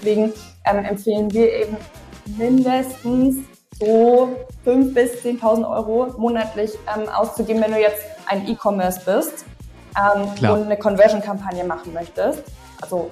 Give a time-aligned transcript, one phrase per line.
[0.00, 0.32] Deswegen
[0.64, 1.76] ähm, empfehlen wir eben
[2.38, 3.44] mindestens
[3.78, 4.34] so
[4.64, 9.44] 5.000 bis 10.000 Euro monatlich ähm, auszugeben, wenn du jetzt ein E-Commerce bist
[9.96, 12.44] ähm, und eine Conversion-Kampagne machen möchtest,
[12.80, 13.10] also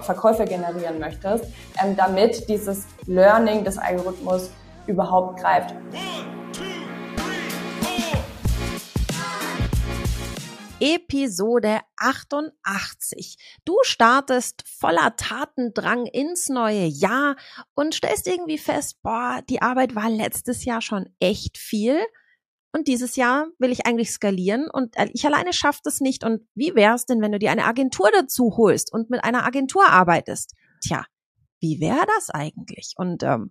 [0.00, 1.44] Verkäufe generieren möchtest,
[1.82, 4.50] ähm, damit dieses Learning des Algorithmus
[4.86, 5.74] überhaupt greift.
[10.80, 13.36] Episode 88.
[13.64, 17.36] Du startest voller Tatendrang ins neue Jahr
[17.74, 22.00] und stellst irgendwie fest, boah, die Arbeit war letztes Jahr schon echt viel.
[22.72, 26.24] Und dieses Jahr will ich eigentlich skalieren und äh, ich alleine schaffe das nicht.
[26.24, 29.88] Und wie wär's denn, wenn du dir eine Agentur dazu holst und mit einer Agentur
[29.88, 30.54] arbeitest?
[30.80, 31.04] Tja,
[31.60, 32.94] wie wäre das eigentlich?
[32.96, 33.50] Und ähm,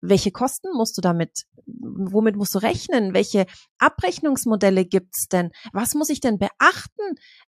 [0.00, 3.14] welche Kosten musst du damit, womit musst du rechnen?
[3.14, 3.46] Welche
[3.78, 5.50] Abrechnungsmodelle gibt's denn?
[5.72, 7.14] Was muss ich denn beachten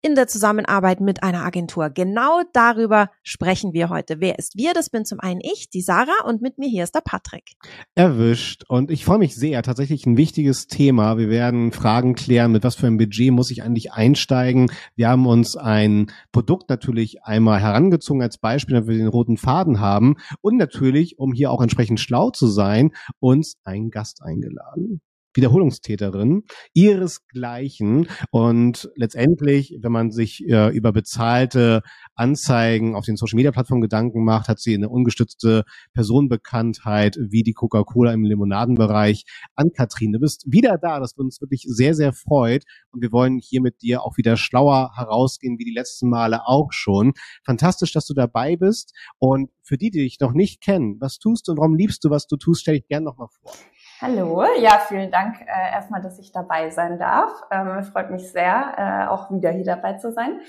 [0.07, 1.91] in der Zusammenarbeit mit einer Agentur.
[1.91, 4.21] Genau darüber sprechen wir heute.
[4.21, 4.73] Wer ist wir?
[4.73, 7.55] Das bin zum einen ich, die Sarah, und mit mir hier ist der Patrick.
[7.97, 8.63] Erwischt.
[8.69, 9.63] Und ich freue mich sehr.
[9.65, 11.19] Tatsächlich ein wichtiges Thema.
[11.19, 14.71] Wir werden Fragen klären, mit was für ein Budget muss ich eigentlich einsteigen.
[14.95, 19.81] Wir haben uns ein Produkt natürlich einmal herangezogen als Beispiel, damit wir den roten Faden
[19.81, 20.15] haben.
[20.41, 25.01] Und natürlich, um hier auch entsprechend schlau zu sein, uns einen Gast eingeladen.
[25.37, 28.09] Wiederholungstäterin ihresgleichen.
[28.31, 31.83] Und letztendlich, wenn man sich äh, über bezahlte
[32.15, 38.25] Anzeigen auf den Social-Media-Plattformen Gedanken macht, hat sie eine ungestützte Personenbekanntheit wie die Coca-Cola im
[38.25, 39.25] Limonadenbereich.
[39.55, 42.65] An Katrin, du bist wieder da, das uns wirklich sehr, sehr freut.
[42.91, 46.73] Und wir wollen hier mit dir auch wieder schlauer herausgehen, wie die letzten Male auch
[46.73, 47.13] schon.
[47.45, 48.93] Fantastisch, dass du dabei bist.
[49.19, 52.11] Und für die, die dich noch nicht kennen, was tust du und warum liebst du,
[52.11, 53.53] was du tust, stell dich gerne nochmal vor.
[53.99, 57.33] Hallo, ja, vielen Dank äh, erstmal, dass ich dabei sein darf.
[57.51, 60.43] Ähm, freut mich sehr, äh, auch wieder hier dabei zu sein.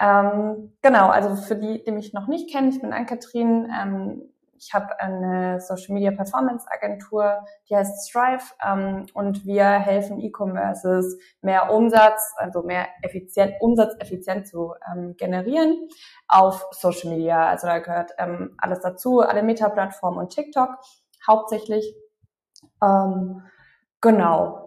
[0.00, 3.68] Ähm, genau, also für die, die mich noch nicht kennen, ich bin Ann-Kathrin.
[3.76, 4.22] Ähm,
[4.56, 11.18] ich habe eine Social Media Performance Agentur, die heißt Strive, ähm, und wir helfen E-Commerces
[11.40, 15.88] mehr Umsatz, also mehr effizient, umsatzeffizient zu ähm, generieren
[16.28, 17.48] auf Social Media.
[17.48, 20.78] Also da gehört ähm, alles dazu, alle Meta-Plattformen und TikTok
[21.26, 21.96] hauptsächlich.
[22.82, 23.42] Ähm,
[24.00, 24.62] genau.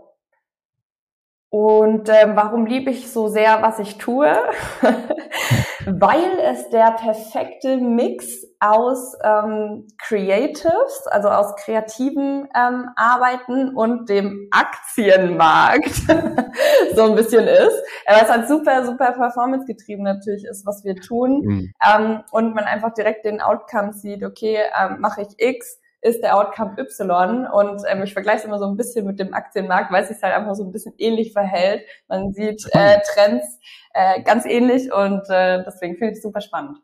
[1.58, 4.28] Und ähm, warum liebe ich so sehr, was ich tue?
[5.86, 14.50] Weil es der perfekte Mix aus ähm, Creatives, also aus kreativen ähm, Arbeiten und dem
[14.52, 15.94] Aktienmarkt
[16.96, 17.84] so ein bisschen ist.
[18.06, 21.42] Weil es halt super, super performance getrieben natürlich ist, was wir tun.
[21.42, 21.74] Mhm.
[21.90, 26.38] Ähm, und man einfach direkt den Outcome sieht, okay, ähm, mache ich X, ist der
[26.38, 27.48] Outcome Y.
[27.48, 30.22] Und ähm, ich vergleiche es immer so ein bisschen mit dem Aktienmarkt, weil es sich
[30.22, 31.82] halt einfach so ein bisschen ähnlich verhält.
[32.08, 33.60] Man sieht äh, Trends
[33.94, 36.78] äh, ganz ähnlich und äh, deswegen finde ich es super spannend.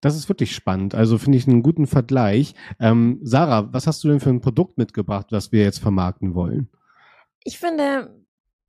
[0.00, 0.96] Das ist wirklich spannend.
[0.96, 2.54] Also finde ich einen guten Vergleich.
[2.80, 6.68] Ähm, Sarah, was hast du denn für ein Produkt mitgebracht, was wir jetzt vermarkten wollen?
[7.44, 8.24] Ich finde,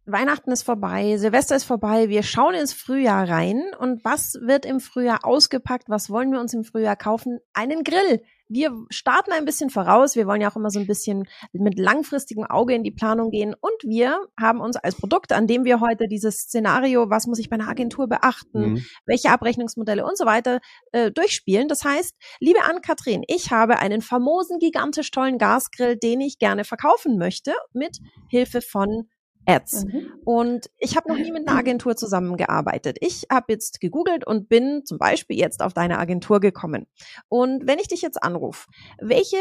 [0.05, 4.79] Weihnachten ist vorbei, Silvester ist vorbei, wir schauen ins Frühjahr rein und was wird im
[4.79, 5.89] Frühjahr ausgepackt?
[5.89, 7.39] Was wollen wir uns im Frühjahr kaufen?
[7.53, 8.21] Einen Grill
[8.53, 10.15] wir starten ein bisschen voraus.
[10.15, 13.55] Wir wollen ja auch immer so ein bisschen mit langfristigem Auge in die Planung gehen.
[13.59, 17.49] Und wir haben uns als Produkt, an dem wir heute dieses Szenario, was muss ich
[17.49, 18.85] bei einer Agentur beachten, mhm.
[19.05, 20.59] welche Abrechnungsmodelle und so weiter
[20.91, 21.67] äh, durchspielen.
[21.67, 27.17] Das heißt, liebe Ann-Kathrin, ich habe einen famosen, gigantisch tollen Gasgrill, den ich gerne verkaufen
[27.17, 27.99] möchte, mit
[28.29, 29.09] Hilfe von
[29.45, 29.85] Ads.
[29.85, 30.11] Mhm.
[30.25, 32.97] Und ich habe noch nie mit einer Agentur zusammengearbeitet.
[33.01, 36.87] Ich habe jetzt gegoogelt und bin zum Beispiel jetzt auf deine Agentur gekommen.
[37.29, 38.67] Und wenn ich dich jetzt anrufe,
[38.99, 39.37] welche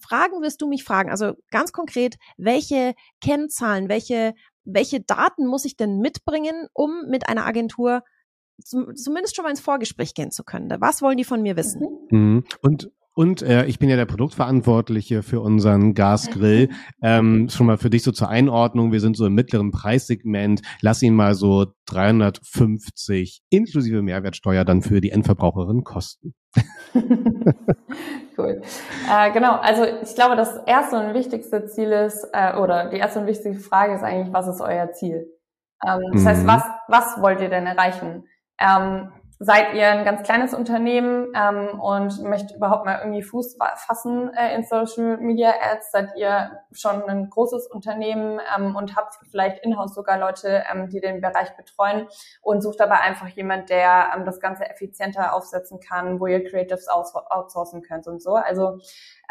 [0.00, 1.10] Fragen wirst du mich fragen?
[1.10, 4.34] Also ganz konkret, welche Kennzahlen, welche,
[4.64, 8.02] welche Daten muss ich denn mitbringen, um mit einer Agentur
[8.62, 10.70] zum, zumindest schon mal ins Vorgespräch gehen zu können?
[10.80, 11.86] Was wollen die von mir wissen?
[12.10, 12.44] Mhm.
[12.62, 16.68] Und und äh, ich bin ja der Produktverantwortliche für unseren Gasgrill.
[17.02, 18.92] Ähm, schon mal für dich so zur Einordnung.
[18.92, 20.62] Wir sind so im mittleren Preissegment.
[20.82, 26.32] Lass ihn mal so 350 inklusive Mehrwertsteuer dann für die Endverbraucherin kosten.
[26.94, 28.62] cool.
[29.12, 33.18] Äh, genau, also ich glaube, das erste und wichtigste Ziel ist, äh, oder die erste
[33.18, 35.26] und wichtigste Frage ist eigentlich, was ist euer Ziel?
[35.84, 36.28] Ähm, das mhm.
[36.28, 38.28] heißt, was, was wollt ihr denn erreichen?
[38.60, 44.32] Ähm, seid ihr ein ganz kleines Unternehmen ähm, und möchtet überhaupt mal irgendwie Fuß fassen
[44.34, 45.92] äh, in Social Media Ads?
[45.92, 51.00] Seid ihr schon ein großes Unternehmen ähm, und habt vielleicht in-house sogar Leute, ähm, die
[51.00, 52.08] den Bereich betreuen
[52.42, 56.88] und sucht aber einfach jemand, der ähm, das Ganze effizienter aufsetzen kann, wo ihr Creatives
[56.88, 58.34] outsourcen könnt und so.
[58.34, 58.80] Also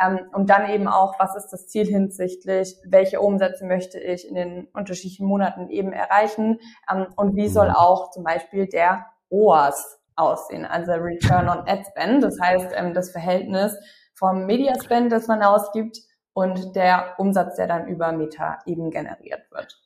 [0.01, 4.35] ähm, und dann eben auch, was ist das Ziel hinsichtlich, welche Umsätze möchte ich in
[4.35, 7.75] den unterschiedlichen Monaten eben erreichen ähm, und wie soll mhm.
[7.75, 13.11] auch zum Beispiel der ROAS aussehen, also Return on Ad Spend, das heißt ähm, das
[13.11, 13.77] Verhältnis
[14.13, 15.99] vom Media Spend, das man ausgibt,
[16.33, 19.81] und der Umsatz, der dann über Meta eben generiert wird.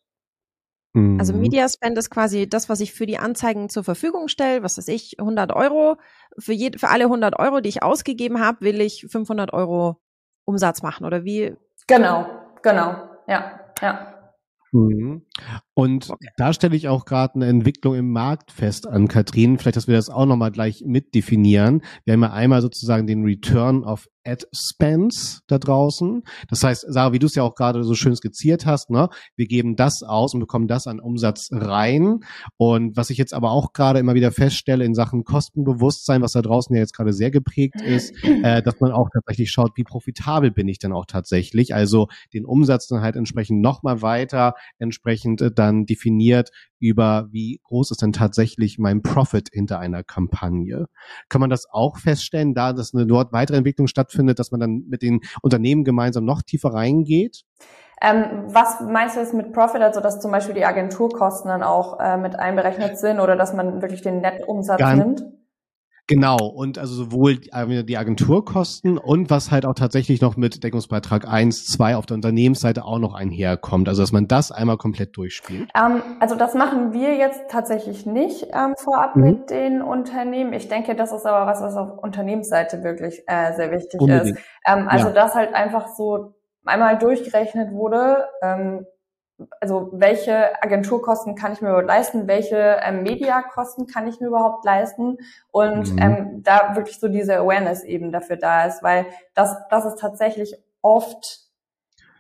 [0.94, 1.40] Also mhm.
[1.40, 4.62] Media Spend ist quasi das, was ich für die Anzeigen zur Verfügung stelle.
[4.62, 5.96] Was weiß ich, 100 Euro.
[6.38, 10.02] Für, jede, für alle 100 Euro, die ich ausgegeben habe, will ich 500 Euro
[10.44, 11.56] Umsatz machen oder wie?
[11.88, 12.26] Genau,
[12.62, 12.96] genau,
[13.28, 14.34] ja, ja.
[14.74, 15.26] Mhm.
[15.82, 16.28] Und okay.
[16.38, 19.58] da stelle ich auch gerade eine Entwicklung im Markt fest an Katrin.
[19.58, 21.82] Vielleicht, dass wir das auch nochmal gleich mitdefinieren.
[22.06, 26.24] Wir haben ja einmal sozusagen den Return of Ad Spends da draußen.
[26.50, 29.48] Das heißt, Sarah, wie du es ja auch gerade so schön skizziert hast, ne, wir
[29.48, 32.20] geben das aus und bekommen das an Umsatz rein.
[32.58, 36.42] Und was ich jetzt aber auch gerade immer wieder feststelle in Sachen Kostenbewusstsein, was da
[36.42, 38.14] draußen ja jetzt gerade sehr geprägt ist,
[38.44, 41.74] äh, dass man auch tatsächlich schaut, wie profitabel bin ich denn auch tatsächlich.
[41.74, 46.52] Also den Umsatz dann halt entsprechend nochmal weiter entsprechend äh, dann definiert
[46.82, 50.88] über, wie groß ist denn tatsächlich mein Profit hinter einer Kampagne.
[51.30, 54.84] Kann man das auch feststellen, da dass eine dort weitere Entwicklung stattfindet, dass man dann
[54.90, 57.44] mit den Unternehmen gemeinsam noch tiefer reingeht?
[58.02, 62.00] Ähm, was meinst du jetzt mit Profit, also dass zum Beispiel die Agenturkosten dann auch
[62.00, 65.24] äh, mit einberechnet sind oder dass man wirklich den Nettumsatz nimmt?
[66.12, 71.68] Genau, und also sowohl die Agenturkosten und was halt auch tatsächlich noch mit Deckungsbeitrag 1,
[71.68, 73.88] 2 auf der Unternehmensseite auch noch einherkommt.
[73.88, 75.70] Also dass man das einmal komplett durchspielt.
[75.74, 79.24] Ähm, also das machen wir jetzt tatsächlich nicht ähm, vorab mhm.
[79.24, 80.52] mit den Unternehmen.
[80.52, 84.38] Ich denke, das ist aber was, was auf Unternehmensseite wirklich äh, sehr wichtig Unbedingt.
[84.38, 84.46] ist.
[84.68, 85.14] Ähm, also ja.
[85.14, 86.36] dass halt einfach so
[86.66, 88.86] einmal durchgerechnet wurde, ähm,
[89.60, 94.66] also welche Agenturkosten kann ich mir überhaupt leisten, welche ähm, Mediakosten kann ich mir überhaupt
[94.66, 95.18] leisten
[95.52, 96.00] und mhm.
[96.00, 100.56] ähm, da wirklich so diese Awareness eben dafür da ist, weil das, das ist tatsächlich
[100.82, 101.42] oft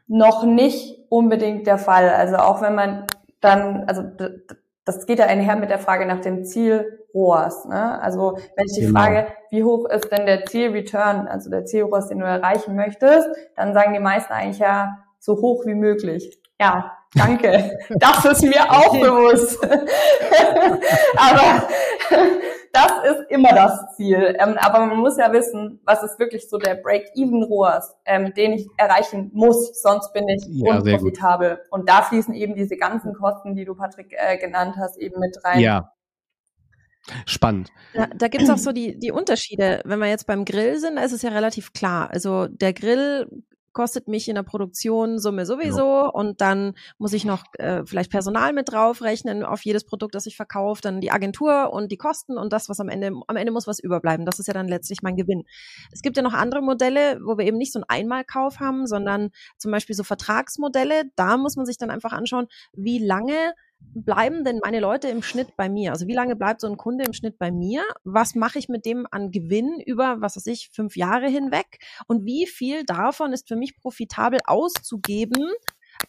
[0.07, 2.09] noch nicht unbedingt der Fall.
[2.09, 3.07] Also auch wenn man
[3.39, 4.03] dann, also
[4.85, 7.65] das geht ja einher mit der Frage nach dem Ziel ROAS.
[7.65, 8.01] Ne?
[8.01, 8.99] Also wenn ich die genau.
[8.99, 13.29] Frage, wie hoch ist denn der Zielreturn, also der Ziel ROAS, den du erreichen möchtest,
[13.55, 16.39] dann sagen die meisten eigentlich ja so hoch wie möglich.
[16.59, 17.77] Ja, danke.
[17.89, 19.63] Das ist mir auch bewusst.
[21.17, 21.67] aber
[22.71, 24.35] das ist immer das Ziel.
[24.39, 28.67] Ähm, aber man muss ja wissen, was ist wirklich so der Break-Even-ROAS, ähm, den ich
[28.77, 31.59] erreichen muss, sonst bin ich ja, unprofitabel.
[31.69, 35.37] Und da fließen eben diese ganzen Kosten, die du, Patrick, äh, genannt hast, eben mit
[35.43, 35.59] rein.
[35.59, 35.93] Ja.
[37.25, 37.71] Spannend.
[37.93, 39.81] Da, da gibt es auch so die, die Unterschiede.
[39.85, 42.11] Wenn wir jetzt beim Grill sind, da ist es ja relativ klar.
[42.11, 43.27] Also der Grill
[43.73, 46.07] kostet mich in der Produktion Summe sowieso ja.
[46.07, 50.35] und dann muss ich noch äh, vielleicht Personal mit draufrechnen auf jedes Produkt, das ich
[50.35, 53.67] verkaufe, dann die Agentur und die Kosten und das, was am Ende, am Ende muss
[53.67, 54.25] was überbleiben.
[54.25, 55.43] Das ist ja dann letztlich mein Gewinn.
[55.91, 59.29] Es gibt ja noch andere Modelle, wo wir eben nicht so einen Einmalkauf haben, sondern
[59.57, 61.03] zum Beispiel so Vertragsmodelle.
[61.15, 63.53] Da muss man sich dann einfach anschauen, wie lange
[63.93, 65.91] bleiben denn meine Leute im Schnitt bei mir?
[65.91, 67.83] Also wie lange bleibt so ein Kunde im Schnitt bei mir?
[68.03, 71.79] Was mache ich mit dem an Gewinn über, was weiß ich, fünf Jahre hinweg?
[72.07, 75.51] Und wie viel davon ist für mich profitabel auszugeben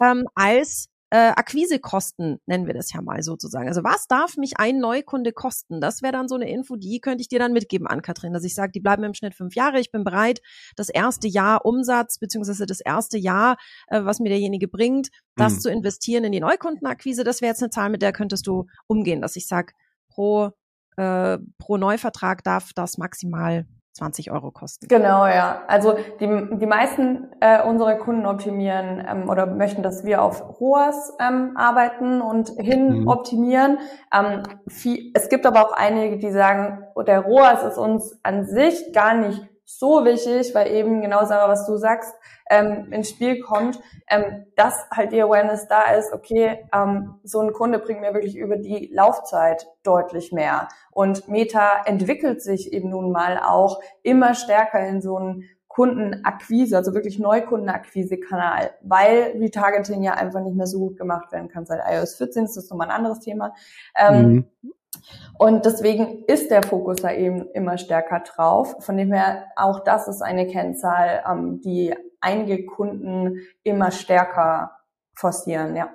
[0.01, 3.69] ähm, als äh, Akquisekosten, nennen wir das ja mal sozusagen.
[3.69, 5.79] Also was darf mich ein Neukunde kosten?
[5.79, 8.45] Das wäre dann so eine Info, die könnte ich dir dann mitgeben an Katrin, dass
[8.45, 9.79] ich sage, die bleiben im Schnitt fünf Jahre.
[9.79, 10.41] Ich bin bereit,
[10.75, 15.61] das erste Jahr Umsatz beziehungsweise das erste Jahr, äh, was mir derjenige bringt, das mhm.
[15.61, 17.25] zu investieren in die Neukundenakquise.
[17.25, 19.75] Das wäre jetzt eine Zahl, mit der könntest du umgehen, dass ich sage,
[20.09, 20.53] pro
[20.97, 24.89] äh, pro Neuvertrag darf das maximal 20 Euro kosten.
[24.89, 25.63] Genau, ja.
[25.69, 31.13] Also die, die meisten äh, unserer Kunden optimieren ähm, oder möchten, dass wir auf ROAS
[31.21, 33.09] ähm, arbeiten und hin mhm.
[33.09, 33.79] optimieren.
[34.13, 38.93] Ähm, viel, es gibt aber auch einige, die sagen, der ROAS ist uns an sich
[38.93, 42.15] gar nicht so wichtig, weil eben genau Sarah, was du sagst,
[42.51, 47.53] ähm, ins Spiel kommt, ähm, dass halt die Awareness da ist, okay, ähm, so ein
[47.53, 50.69] Kunde bringt mir wirklich über die Laufzeit deutlich mehr.
[50.91, 56.93] Und Meta entwickelt sich eben nun mal auch immer stärker in so einen Kundenakquise, also
[56.93, 62.17] wirklich Neukundenakquise-Kanal, weil Retargeting ja einfach nicht mehr so gut gemacht werden kann seit iOS
[62.17, 63.55] 14, das ist nochmal ein anderes Thema.
[63.97, 64.73] Ähm, mhm.
[65.39, 68.77] Und deswegen ist der Fokus da eben immer stärker drauf.
[68.81, 74.73] Von dem her, auch das ist eine Kennzahl, ähm, die einige Kunden immer stärker
[75.15, 75.91] forcieren, ja.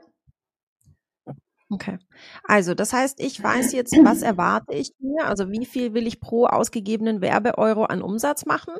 [1.69, 1.99] Okay.
[2.45, 5.25] Also, das heißt, ich weiß jetzt, was erwarte ich mir?
[5.25, 8.73] Also, wie viel will ich pro ausgegebenen Werbeeuro an Umsatz machen?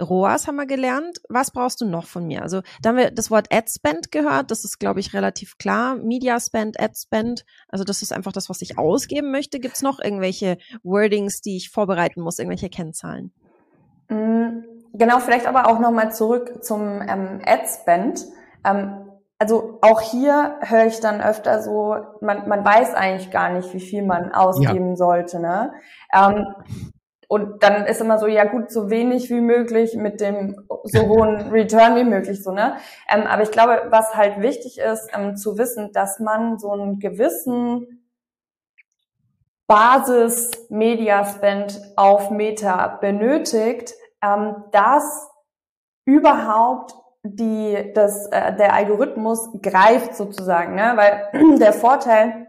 [0.00, 1.20] ROAS haben wir gelernt.
[1.28, 2.42] Was brauchst du noch von mir?
[2.42, 4.50] Also, da haben wir das Wort Ad Spend gehört.
[4.50, 5.94] Das ist, glaube ich, relativ klar.
[5.94, 7.44] Media Spend, Ad Spend.
[7.68, 9.60] Also, das ist einfach das, was ich ausgeben möchte.
[9.60, 13.32] Gibt es noch irgendwelche Wordings, die ich vorbereiten muss, irgendwelche Kennzahlen?
[14.08, 18.26] Mm, genau, vielleicht aber auch nochmal zurück zum ähm, Ad Spend.
[18.64, 19.01] Ähm,
[19.42, 23.80] also auch hier höre ich dann öfter so, man, man weiß eigentlich gar nicht, wie
[23.80, 24.96] viel man ausgeben ja.
[24.96, 25.40] sollte.
[25.40, 25.72] Ne?
[26.14, 26.54] Ähm,
[27.26, 31.50] und dann ist immer so, ja gut, so wenig wie möglich mit dem so hohen
[31.50, 32.76] Return wie möglich, so, ne?
[33.12, 37.00] Ähm, aber ich glaube, was halt wichtig ist, ähm, zu wissen, dass man so einen
[37.00, 38.04] gewissen
[39.66, 45.28] Basis-Media-Spend auf Meta benötigt, ähm, dass
[46.04, 50.92] überhaupt die, das, äh, der Algorithmus greift sozusagen, ne?
[50.96, 52.46] weil der Vorteil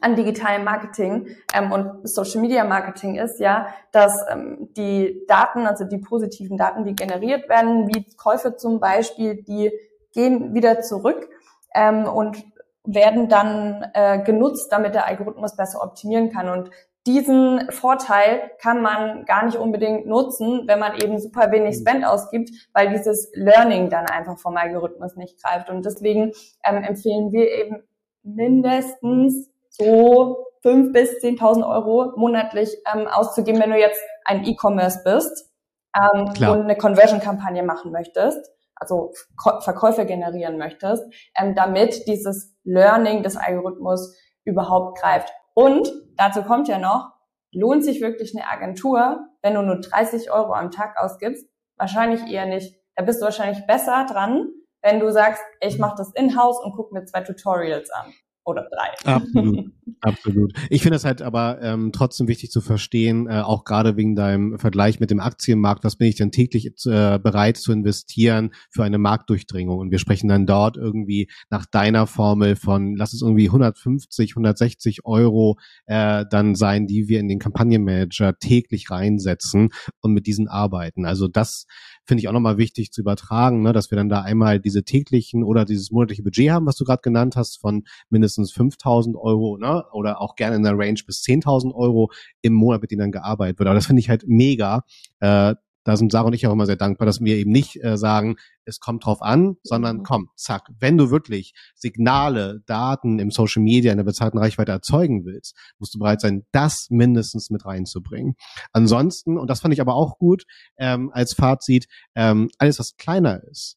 [0.00, 5.84] an digitalem Marketing ähm, und Social Media Marketing ist ja, dass ähm, die Daten, also
[5.84, 9.70] die positiven Daten, die generiert werden, wie Käufe zum Beispiel, die
[10.14, 11.28] gehen wieder zurück
[11.74, 12.42] ähm, und
[12.84, 16.48] werden dann äh, genutzt, damit der Algorithmus besser optimieren kann.
[16.48, 16.70] Und
[17.06, 21.80] diesen Vorteil kann man gar nicht unbedingt nutzen, wenn man eben super wenig mhm.
[21.80, 25.68] Spend ausgibt, weil dieses Learning dann einfach vom Algorithmus nicht greift.
[25.68, 26.32] Und deswegen
[26.64, 27.82] ähm, empfehlen wir eben
[28.22, 35.50] mindestens so fünf bis zehntausend Euro monatlich ähm, auszugeben, wenn du jetzt ein E-Commerce bist
[35.96, 38.38] ähm, und eine Conversion-Kampagne machen möchtest,
[38.76, 39.12] also
[39.60, 41.02] Verkäufe generieren möchtest,
[41.36, 45.32] ähm, damit dieses Learning des Algorithmus überhaupt greift.
[45.54, 47.12] Und dazu kommt ja noch,
[47.52, 51.46] lohnt sich wirklich eine Agentur, wenn du nur 30 Euro am Tag ausgibst?
[51.76, 52.74] Wahrscheinlich eher nicht.
[52.96, 54.48] Da bist du wahrscheinlich besser dran,
[54.82, 58.12] wenn du sagst, ich mache das in-house und guck mir zwei Tutorials an
[58.44, 59.12] oder drei.
[59.12, 59.70] Absolut,
[60.00, 60.52] absolut.
[60.68, 64.58] Ich finde es halt aber ähm, trotzdem wichtig zu verstehen, äh, auch gerade wegen deinem
[64.58, 68.98] Vergleich mit dem Aktienmarkt, was bin ich denn täglich äh, bereit zu investieren für eine
[68.98, 69.78] Marktdurchdringung?
[69.78, 75.04] Und wir sprechen dann dort irgendwie nach deiner Formel von, lass es irgendwie 150, 160
[75.04, 79.70] Euro äh, dann sein, die wir in den Kampagnenmanager täglich reinsetzen
[80.00, 81.06] und mit diesen arbeiten.
[81.06, 81.66] Also das
[82.04, 85.44] finde ich auch nochmal wichtig zu übertragen, ne, dass wir dann da einmal diese täglichen
[85.44, 89.84] oder dieses monatliche Budget haben, was du gerade genannt hast, von mindestens 5.000 Euro ne,
[89.92, 92.10] oder auch gerne in der Range bis 10.000 Euro
[92.40, 93.68] im Monat, mit denen dann gearbeitet wird.
[93.68, 94.84] Aber das finde ich halt mega,
[95.20, 97.96] äh, da sind Sarah und ich auch immer sehr dankbar, dass wir eben nicht äh,
[97.96, 100.02] sagen, es kommt drauf an, sondern mhm.
[100.04, 105.24] komm, zack, wenn du wirklich Signale, Daten im Social Media in der bezahlten Reichweite erzeugen
[105.24, 108.34] willst, musst du bereit sein, das mindestens mit reinzubringen.
[108.72, 110.44] Ansonsten, und das fand ich aber auch gut,
[110.78, 113.76] ähm, als Fazit, ähm, alles, was kleiner ist,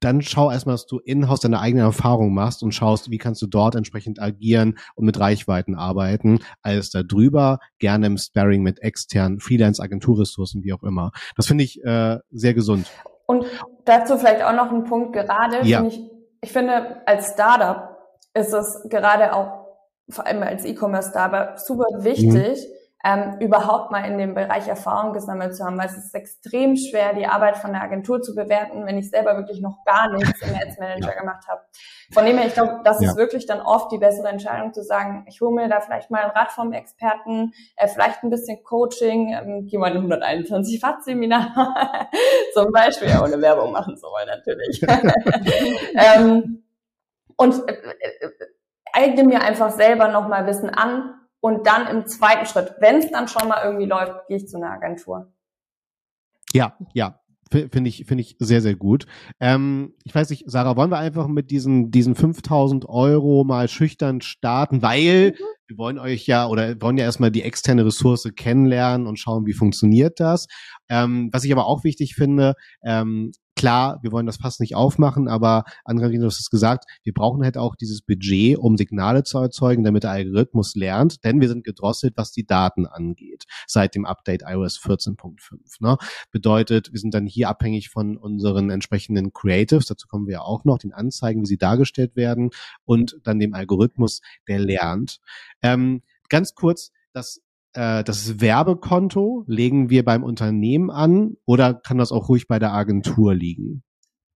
[0.00, 3.46] dann schau erstmal, dass du in-house deine eigene Erfahrung machst und schaust, wie kannst du
[3.46, 6.40] dort entsprechend agieren und mit Reichweiten arbeiten.
[6.62, 11.12] Alles da drüber, gerne im Sparring mit externen Freelance-Agenturressourcen, wie auch immer.
[11.36, 12.86] Das finde ich äh, sehr gesund.
[13.26, 13.44] Und
[13.84, 15.78] dazu vielleicht auch noch ein Punkt gerade, ja.
[15.78, 17.96] finde ich, ich finde, als Startup
[18.34, 19.66] ist es gerade auch,
[20.08, 25.54] vor allem als E-Commerce-Startup, super wichtig, mhm ähm, überhaupt mal in dem Bereich Erfahrung gesammelt
[25.54, 28.98] zu haben, weil es ist extrem schwer, die Arbeit von der Agentur zu bewerten, wenn
[28.98, 31.20] ich selber wirklich noch gar nichts im Ads Manager ja.
[31.20, 31.60] gemacht habe.
[32.12, 33.10] Von dem her, ich glaube, das ja.
[33.10, 36.24] ist wirklich dann oft die bessere Entscheidung zu sagen, ich hole mir da vielleicht mal
[36.24, 42.08] ein Rad vom Experten, äh, vielleicht ein bisschen Coaching, ähm, gehe mal in 121 Fat-Seminar
[42.54, 44.82] zum Beispiel, ja, ohne Werbung machen zu wollen natürlich.
[45.94, 46.64] ähm,
[47.36, 48.30] und äh, äh,
[48.92, 53.28] eigne mir einfach selber nochmal Wissen an, und dann im zweiten Schritt, wenn es dann
[53.28, 55.32] schon mal irgendwie läuft, gehe ich zu einer Agentur.
[56.52, 59.06] Ja, ja, finde ich finde ich sehr sehr gut.
[59.40, 64.20] Ähm, ich weiß nicht, Sarah, wollen wir einfach mit diesen diesen 5000 Euro mal schüchtern
[64.20, 65.44] starten, weil mhm.
[65.66, 69.52] wir wollen euch ja oder wollen ja erstmal die externe Ressource kennenlernen und schauen, wie
[69.52, 70.46] funktioniert das.
[70.88, 75.26] Ähm, was ich aber auch wichtig finde, ähm, klar, wir wollen das Fass nicht aufmachen,
[75.26, 79.38] aber Angelina, du hast es gesagt, wir brauchen halt auch dieses Budget, um Signale zu
[79.38, 84.06] erzeugen, damit der Algorithmus lernt, denn wir sind gedrosselt, was die Daten angeht, seit dem
[84.06, 85.58] Update iOS 14.5.
[85.80, 85.98] Ne?
[86.30, 90.64] Bedeutet, wir sind dann hier abhängig von unseren entsprechenden Creatives, dazu kommen wir ja auch
[90.64, 92.50] noch, den Anzeigen, wie sie dargestellt werden
[92.84, 95.18] und dann dem Algorithmus, der lernt.
[95.62, 97.40] Ähm, ganz kurz, das
[97.74, 102.72] äh, das Werbekonto legen wir beim Unternehmen an oder kann das auch ruhig bei der
[102.72, 103.82] Agentur liegen?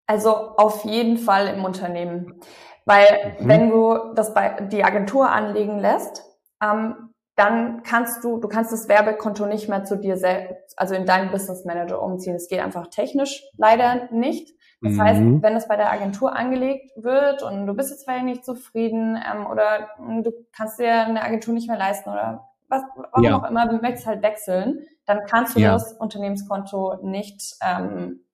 [0.07, 2.41] Also auf jeden Fall im Unternehmen.
[2.85, 3.49] Weil mhm.
[3.49, 6.25] wenn du das bei die Agentur anlegen lässt,
[6.63, 11.07] ähm, dann kannst du, du kannst das Werbekonto nicht mehr zu dir selbst, also in
[11.07, 12.35] deinen Business Manager umziehen.
[12.35, 14.55] Es geht einfach technisch leider nicht.
[14.83, 15.03] Das mhm.
[15.03, 19.17] heißt, wenn es bei der Agentur angelegt wird und du bist jetzt vielleicht nicht zufrieden
[19.17, 19.89] ähm, oder
[20.23, 23.39] du kannst dir eine Agentur nicht mehr leisten oder was, warum ja.
[23.39, 25.73] auch immer, du möchtest halt wechseln, dann kannst du ja.
[25.73, 28.25] das Unternehmenskonto nicht ähm,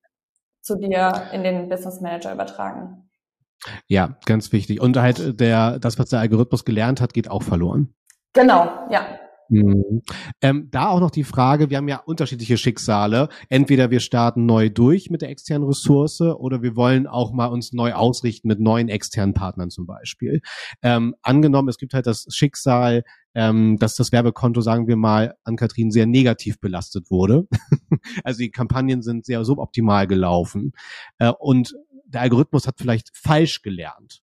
[0.63, 3.11] zu dir in den Business Manager übertragen.
[3.89, 4.81] Ja, ganz wichtig.
[4.81, 7.95] Und halt der, das, was der Algorithmus gelernt hat, geht auch verloren.
[8.33, 9.19] Genau, ja.
[9.49, 10.03] Mhm.
[10.43, 13.29] Ähm, da auch noch die Frage, wir haben ja unterschiedliche Schicksale.
[13.49, 17.73] Entweder wir starten neu durch mit der externen Ressource oder wir wollen auch mal uns
[17.73, 20.43] neu ausrichten mit neuen externen Partnern zum Beispiel.
[20.83, 23.05] Ähm, angenommen, es gibt halt das Schicksal,
[23.35, 27.47] ähm, dass das Werbekonto, sagen wir mal, an Kathrin sehr negativ belastet wurde.
[28.25, 30.73] also die Kampagnen sind sehr suboptimal gelaufen
[31.19, 34.23] äh, und der Algorithmus hat vielleicht falsch gelernt.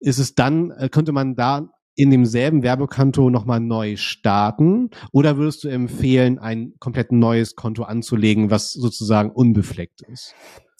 [0.00, 4.90] Ist es dann, äh, könnte man da in demselben Werbekonto nochmal neu starten?
[5.12, 10.34] Oder würdest du empfehlen, ein komplett neues Konto anzulegen, was sozusagen unbefleckt ist?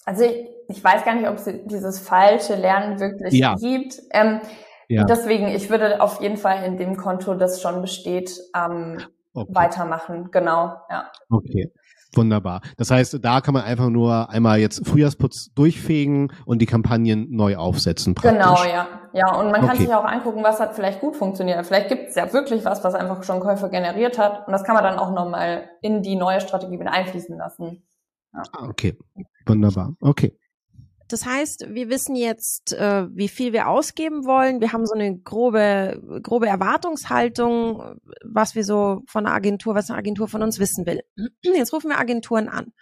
[0.05, 3.55] Also ich, ich weiß gar nicht, ob es dieses falsche Lernen wirklich ja.
[3.55, 3.99] gibt.
[4.11, 4.39] Ähm,
[4.89, 5.03] ja.
[5.05, 8.99] Deswegen, ich würde auf jeden Fall in dem Konto, das schon besteht, ähm,
[9.33, 9.53] okay.
[9.53, 10.29] weitermachen.
[10.31, 11.11] Genau, ja.
[11.29, 11.71] Okay.
[12.15, 12.61] Wunderbar.
[12.77, 17.55] Das heißt, da kann man einfach nur einmal jetzt Frühjahrsputz durchfegen und die Kampagnen neu
[17.55, 18.15] aufsetzen.
[18.15, 18.31] Praktisch.
[18.31, 18.87] Genau, ja.
[19.13, 19.85] Ja, und man kann okay.
[19.85, 21.63] sich auch angucken, was hat vielleicht gut funktioniert.
[21.65, 24.47] Vielleicht gibt es ja wirklich was, was einfach schon Käufer generiert hat.
[24.47, 27.83] Und das kann man dann auch nochmal in die neue Strategie mit einfließen lassen.
[28.33, 28.43] Ja.
[28.53, 28.97] Ah, okay,
[29.45, 29.93] wunderbar.
[30.01, 30.35] Okay.
[31.09, 34.61] Das heißt, wir wissen jetzt, äh, wie viel wir ausgeben wollen.
[34.61, 39.97] Wir haben so eine grobe, grobe Erwartungshaltung, was wir so von der Agentur, was eine
[39.97, 41.01] Agentur von uns wissen will.
[41.41, 42.73] Jetzt rufen wir Agenturen an.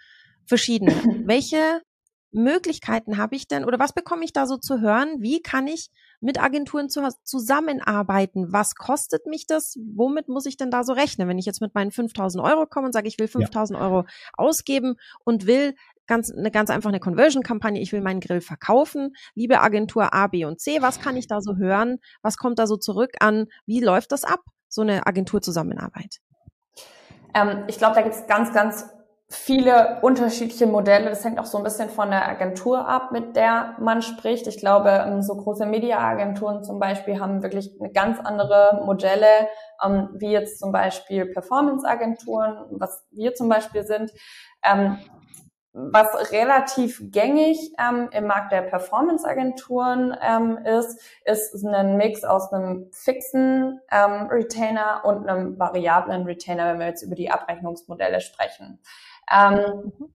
[0.44, 0.92] Verschiedene.
[1.26, 1.80] Welche
[2.30, 5.16] Möglichkeiten habe ich denn oder was bekomme ich da so zu hören?
[5.20, 8.52] Wie kann ich mit Agenturen zu, zusammenarbeiten?
[8.52, 9.76] Was kostet mich das?
[9.94, 11.28] Womit muss ich denn da so rechnen?
[11.28, 13.84] Wenn ich jetzt mit meinen 5000 Euro komme und sage, ich will 5000 ja.
[13.84, 14.04] Euro
[14.34, 15.74] ausgeben und will
[16.08, 17.80] ganz, eine ganz einfach eine Conversion-Kampagne.
[17.80, 19.14] Ich will meinen Grill verkaufen.
[19.34, 21.98] Liebe Agentur A, B und C, was kann ich da so hören?
[22.22, 23.46] Was kommt da so zurück an?
[23.66, 24.40] Wie läuft das ab?
[24.68, 26.16] So eine Agenturzusammenarbeit?
[27.34, 28.86] Ähm, ich glaube, da gibt es ganz, ganz
[29.30, 31.10] viele unterschiedliche Modelle.
[31.10, 34.46] Das hängt auch so ein bisschen von der Agentur ab, mit der man spricht.
[34.46, 39.26] Ich glaube, ähm, so große Media-Agenturen zum Beispiel haben wirklich eine ganz andere Modelle,
[39.84, 44.10] ähm, wie jetzt zum Beispiel Performance-Agenturen, was wir zum Beispiel sind.
[45.72, 52.90] Was relativ gängig ähm, im Markt der Performance-Agenturen ähm, ist, ist ein Mix aus einem
[52.90, 58.80] fixen ähm, Retainer und einem variablen Retainer, wenn wir jetzt über die Abrechnungsmodelle sprechen.
[59.30, 60.14] Ähm, mhm.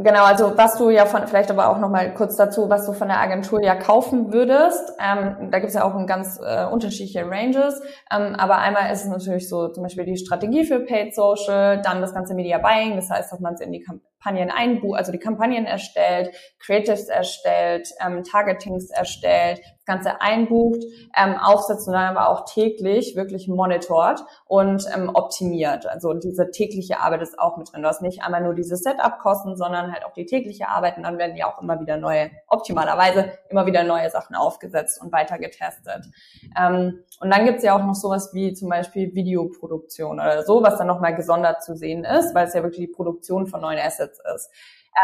[0.00, 3.08] Genau, also was du ja von, vielleicht aber auch nochmal kurz dazu, was du von
[3.08, 4.92] der Agentur ja kaufen würdest.
[5.00, 7.82] Ähm, da gibt's ja auch ein ganz äh, unterschiedliche Ranges.
[8.12, 12.00] Ähm, aber einmal ist es natürlich so zum Beispiel die Strategie für Paid Social, dann
[12.00, 15.18] das ganze Media Buying, das heißt, dass man es in die Kampagnen einbucht, also die
[15.18, 20.84] Kampagnen erstellt, Creatives erstellt, ähm, Targetings erstellt, Ganze einbucht,
[21.16, 25.86] ähm, aufsetzt und dann aber auch täglich wirklich monitort und ähm, optimiert.
[25.86, 27.82] Also diese tägliche Arbeit ist auch mit drin.
[27.82, 31.18] Du hast nicht einmal nur diese Setup-Kosten, sondern halt auch die tägliche Arbeit und dann
[31.18, 36.04] werden ja auch immer wieder neue, optimalerweise immer wieder neue Sachen aufgesetzt und weiter getestet.
[36.56, 40.78] Ähm, und dann gibt's ja auch noch sowas wie zum Beispiel Videoproduktion oder so, was
[40.78, 44.20] dann nochmal gesondert zu sehen ist, weil es ja wirklich die Produktion von neuen Assets
[44.34, 44.50] ist.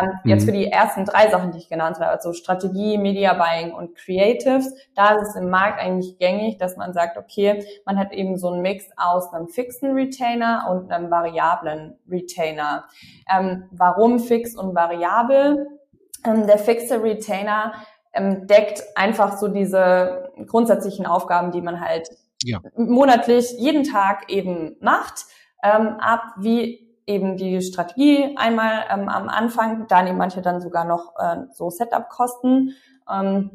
[0.00, 0.30] Ähm, mhm.
[0.30, 3.94] Jetzt für die ersten drei Sachen, die ich genannt habe, also Strategie, Media Buying und
[3.96, 8.36] Creatives, da ist es im Markt eigentlich gängig, dass man sagt, okay, man hat eben
[8.36, 12.84] so einen Mix aus einem fixen Retainer und einem variablen Retainer.
[13.32, 15.66] Ähm, warum fix und variabel?
[16.24, 17.74] Ähm, der fixe Retainer
[18.12, 22.08] ähm, deckt einfach so diese grundsätzlichen Aufgaben, die man halt
[22.42, 22.60] ja.
[22.76, 25.26] monatlich jeden Tag eben macht,
[25.62, 30.84] ähm, ab, wie eben die Strategie einmal ähm, am Anfang, da nehmen manche dann sogar
[30.84, 32.74] noch äh, so Setup-Kosten.
[33.10, 33.50] Ähm,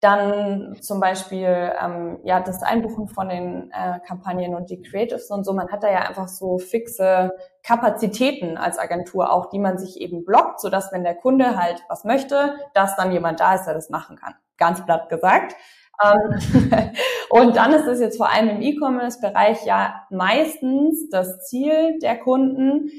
[0.00, 5.44] dann zum Beispiel ähm, ja das Einbuchen von den äh, Kampagnen und die Creatives und
[5.44, 5.52] so.
[5.52, 7.32] Man hat da ja einfach so fixe
[7.62, 11.84] Kapazitäten als Agentur auch, die man sich eben blockt, so dass wenn der Kunde halt
[11.88, 14.34] was möchte, dass dann jemand da ist, der das machen kann.
[14.56, 15.54] Ganz platt gesagt.
[16.02, 16.90] Ähm,
[17.30, 22.90] und dann ist es jetzt vor allem im E-Commerce-Bereich ja meistens das Ziel der Kunden,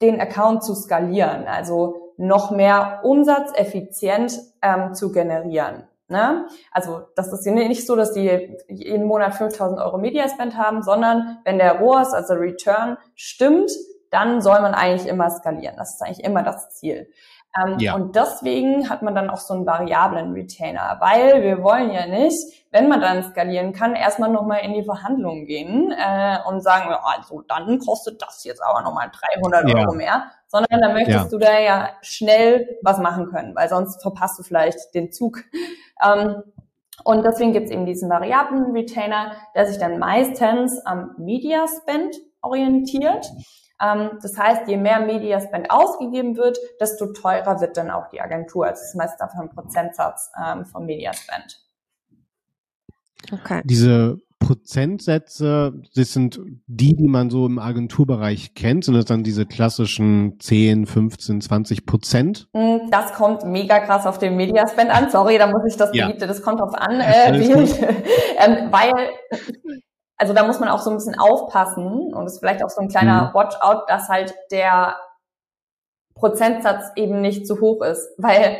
[0.00, 5.84] den Account zu skalieren, also noch mehr Umsatz effizient ähm, zu generieren.
[6.08, 6.46] Ne?
[6.72, 11.38] Also das ist nicht so, dass die jeden Monat 5000 Euro Media Spend haben, sondern
[11.44, 13.70] wenn der ROAS, also Return, stimmt,
[14.10, 15.76] dann soll man eigentlich immer skalieren.
[15.76, 17.08] Das ist eigentlich immer das Ziel.
[17.56, 17.94] Ähm, ja.
[17.94, 22.36] Und deswegen hat man dann auch so einen variablen Retainer, weil wir wollen ja nicht,
[22.70, 27.42] wenn man dann skalieren kann, erstmal nochmal in die Verhandlungen gehen äh, und sagen, also
[27.48, 29.10] dann kostet das jetzt aber nochmal
[29.42, 29.78] 300 ja.
[29.78, 31.28] Euro mehr, sondern dann möchtest ja.
[31.28, 35.42] du da ja schnell was machen können, weil sonst verpasst du vielleicht den Zug.
[36.04, 36.42] Ähm,
[37.04, 42.14] und deswegen gibt es eben diesen variablen Retainer, der sich dann meistens am Media Spend
[42.42, 43.26] orientiert.
[43.80, 48.20] Ähm, das heißt, je mehr Media Spend ausgegeben wird, desto teurer wird dann auch die
[48.20, 48.66] Agentur.
[48.66, 51.60] Also das ist meistens einfach ein Prozentsatz ähm, vom Media Spend.
[53.32, 53.62] Okay.
[53.64, 59.46] Diese Prozentsätze, das sind die, die man so im Agenturbereich kennt, sind das dann diese
[59.46, 62.48] klassischen 10, 15, 20 Prozent?
[62.54, 65.10] Hm, das kommt mega krass auf den Mediaspend an.
[65.10, 66.06] Sorry, da muss ich das ja.
[66.06, 67.52] Geliebte, das kommt drauf an, äh, wie,
[68.38, 68.92] ähm, weil
[70.20, 72.82] also da muss man auch so ein bisschen aufpassen und es ist vielleicht auch so
[72.82, 73.34] ein kleiner mhm.
[73.34, 74.96] Watch-out, dass halt der
[76.14, 78.58] Prozentsatz eben nicht zu hoch ist, weil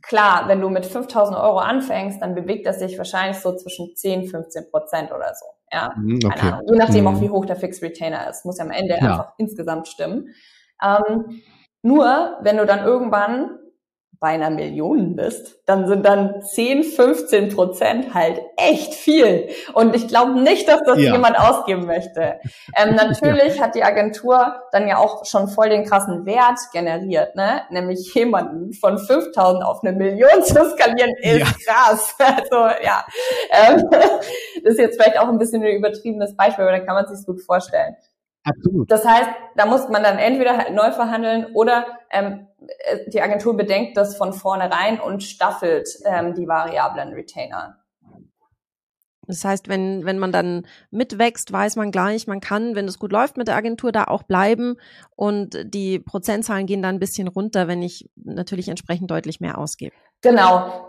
[0.00, 4.28] klar, wenn du mit 5000 Euro anfängst, dann bewegt das sich wahrscheinlich so zwischen 10,
[4.28, 5.44] 15 Prozent oder so.
[5.70, 6.38] Ja, mhm, okay.
[6.38, 6.68] keine Ahnung.
[6.72, 7.20] Je nachdem auch, mhm.
[7.20, 8.46] wie hoch der Fixed Retainer ist.
[8.46, 9.00] Muss ja am Ende ja.
[9.00, 10.34] einfach insgesamt stimmen.
[10.82, 11.42] Ähm,
[11.82, 13.58] nur, wenn du dann irgendwann
[14.22, 19.48] bei einer Million bist, dann sind dann 10, 15 Prozent halt echt viel.
[19.74, 21.12] Und ich glaube nicht, dass das ja.
[21.12, 22.38] jemand ausgeben möchte.
[22.76, 23.64] Ähm, natürlich ja.
[23.64, 27.62] hat die Agentur dann ja auch schon voll den krassen Wert generiert, ne?
[27.70, 31.46] Nämlich jemanden von 5000 auf eine Million zu skalieren ist ja.
[31.66, 32.14] krass.
[32.22, 33.04] Also ja,
[33.50, 37.06] ähm, das ist jetzt vielleicht auch ein bisschen ein übertriebenes Beispiel, aber da kann man
[37.12, 37.96] sich gut vorstellen.
[38.44, 38.90] Absolut.
[38.90, 43.56] Das heißt, da muss man dann entweder halt neu verhandeln oder ähm, äh, die Agentur
[43.56, 47.78] bedenkt das von vornherein und staffelt ähm, die variablen Retainer.
[49.26, 53.12] Das heißt, wenn, wenn man dann mitwächst, weiß man gleich, man kann, wenn es gut
[53.12, 54.76] läuft mit der Agentur, da auch bleiben
[55.14, 59.94] und die Prozentzahlen gehen dann ein bisschen runter, wenn ich natürlich entsprechend deutlich mehr ausgebe.
[60.22, 60.88] Genau.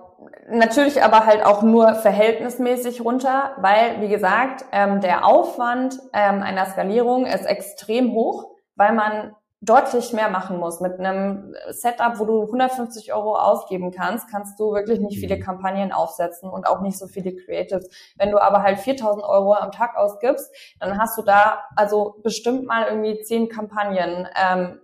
[0.49, 6.65] Natürlich aber halt auch nur verhältnismäßig runter, weil, wie gesagt, ähm, der Aufwand ähm, einer
[6.65, 10.82] Skalierung ist extrem hoch, weil man deutlich mehr machen muss.
[10.82, 15.41] Mit einem Setup, wo du 150 Euro ausgeben kannst, kannst du wirklich nicht viele mhm.
[15.41, 17.89] Kampagnen aufsetzen und auch nicht so viele Creatives.
[18.17, 22.65] Wenn du aber halt 4000 Euro am Tag ausgibst, dann hast du da also bestimmt
[22.65, 24.82] mal irgendwie zehn Kampagnen, ähm,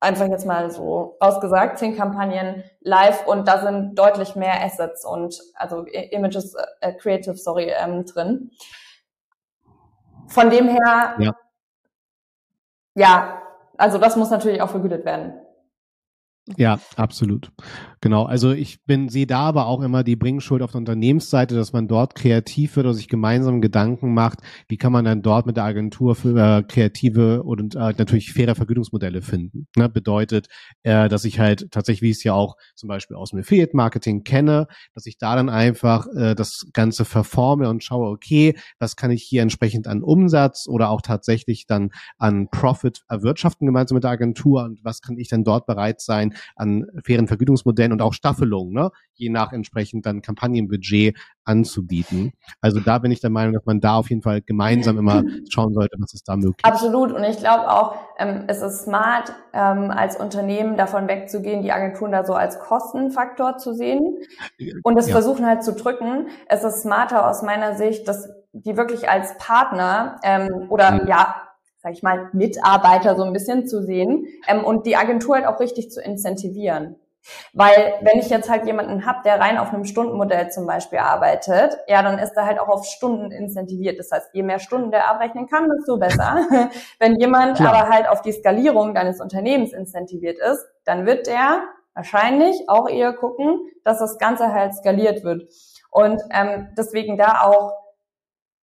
[0.00, 5.38] einfach jetzt mal so ausgesagt, zehn Kampagnen live und da sind deutlich mehr Assets und
[5.54, 8.50] also Images, äh, Creative, sorry, ähm, drin.
[10.28, 11.36] Von dem her, ja.
[12.94, 13.42] ja,
[13.76, 15.34] also das muss natürlich auch vergütet werden.
[16.56, 17.50] Ja, absolut.
[18.00, 18.24] Genau.
[18.24, 21.88] Also ich bin, sehe da aber auch immer die Bringschuld auf der Unternehmensseite, dass man
[21.88, 25.64] dort kreativ wird oder sich gemeinsam Gedanken macht, wie kann man dann dort mit der
[25.64, 29.66] Agentur für äh, kreative und äh, natürlich faire Vergütungsmodelle finden.
[29.76, 29.88] Ne?
[29.88, 30.46] Bedeutet,
[30.84, 34.22] äh, dass ich halt tatsächlich, wie ich es ja auch zum Beispiel aus dem Affiliate-Marketing
[34.22, 39.10] kenne, dass ich da dann einfach äh, das Ganze verforme und schaue, okay, was kann
[39.10, 44.12] ich hier entsprechend an Umsatz oder auch tatsächlich dann an Profit erwirtschaften gemeinsam mit der
[44.12, 48.72] Agentur und was kann ich dann dort bereit sein, an fairen Vergütungsmodellen und auch Staffelungen,
[48.72, 48.90] ne?
[49.14, 52.32] je nach entsprechend dann Kampagnenbudget anzubieten.
[52.60, 55.72] Also da bin ich der Meinung, dass man da auf jeden Fall gemeinsam immer schauen
[55.74, 56.64] sollte, was ist da möglich.
[56.64, 57.12] Absolut.
[57.12, 62.12] Und ich glaube auch, ähm, es ist smart, ähm, als Unternehmen davon wegzugehen, die Agenturen
[62.12, 64.18] da so als Kostenfaktor zu sehen
[64.82, 65.12] und es ja.
[65.12, 66.28] versuchen halt zu drücken.
[66.46, 71.08] Es ist smarter aus meiner Sicht, dass die wirklich als Partner ähm, oder mhm.
[71.08, 71.45] ja
[71.86, 75.60] sag ich mal, Mitarbeiter so ein bisschen zu sehen ähm, und die Agentur halt auch
[75.60, 76.96] richtig zu incentivieren.
[77.52, 81.78] Weil wenn ich jetzt halt jemanden habe, der rein auf einem Stundenmodell zum Beispiel arbeitet,
[81.86, 84.00] ja, dann ist er halt auch auf Stunden incentiviert.
[84.00, 86.48] Das heißt, je mehr Stunden der abrechnen kann, desto besser.
[86.98, 87.72] wenn jemand Klar.
[87.72, 91.62] aber halt auf die Skalierung deines Unternehmens incentiviert ist, dann wird der
[91.94, 95.48] wahrscheinlich auch eher gucken, dass das Ganze halt skaliert wird.
[95.92, 97.72] Und ähm, deswegen da auch,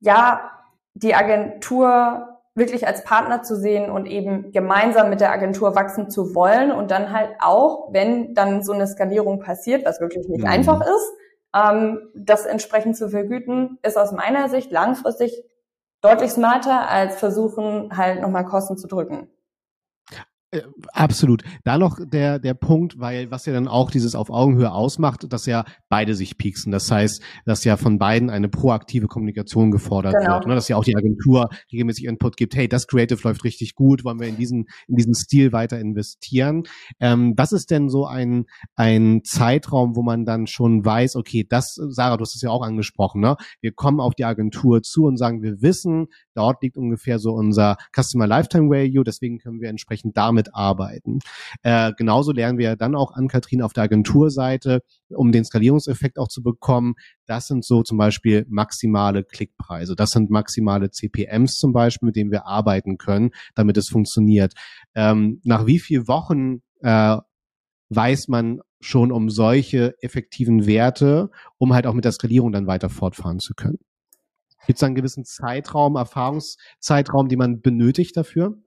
[0.01, 0.49] ja,
[0.93, 6.35] die Agentur wirklich als Partner zu sehen und eben gemeinsam mit der Agentur wachsen zu
[6.35, 10.49] wollen und dann halt auch, wenn dann so eine Skalierung passiert, was wirklich nicht mhm.
[10.49, 11.13] einfach ist,
[11.55, 15.43] ähm, das entsprechend zu vergüten, ist aus meiner Sicht langfristig
[16.01, 19.29] deutlich smarter, als versuchen, halt nochmal Kosten zu drücken.
[20.53, 20.61] Äh,
[20.91, 21.43] absolut.
[21.63, 25.47] Da noch der, der Punkt, weil was ja dann auch dieses auf Augenhöhe ausmacht, dass
[25.47, 26.71] ja beide sich pieksen.
[26.71, 30.35] Das heißt, dass ja von beiden eine proaktive Kommunikation gefordert genau.
[30.35, 30.47] wird.
[30.47, 30.55] Ne?
[30.55, 34.19] Dass ja auch die Agentur regelmäßig Input gibt, hey, das Creative läuft richtig gut, wollen
[34.19, 36.63] wir in diesen, in diesen Stil weiter investieren.
[36.99, 41.73] Ähm, was ist denn so ein, ein Zeitraum, wo man dann schon weiß, okay, das,
[41.89, 43.37] Sarah, du hast es ja auch angesprochen, ne?
[43.61, 47.77] Wir kommen auf die Agentur zu und sagen, wir wissen, dort liegt ungefähr so unser
[47.95, 51.19] Customer Lifetime Value, deswegen können wir entsprechend damit damit arbeiten.
[51.63, 56.27] Äh, genauso lernen wir dann auch an Katrin auf der Agenturseite, um den Skalierungseffekt auch
[56.27, 56.95] zu bekommen.
[57.25, 59.95] Das sind so zum Beispiel maximale Klickpreise.
[59.95, 64.53] Das sind maximale CPMs zum Beispiel, mit denen wir arbeiten können, damit es funktioniert.
[64.95, 67.17] Ähm, nach wie vielen Wochen äh,
[67.89, 72.89] weiß man schon um solche effektiven Werte, um halt auch mit der Skalierung dann weiter
[72.89, 73.79] fortfahren zu können?
[74.65, 78.57] Gibt es einen gewissen Zeitraum, Erfahrungszeitraum, den man benötigt dafür?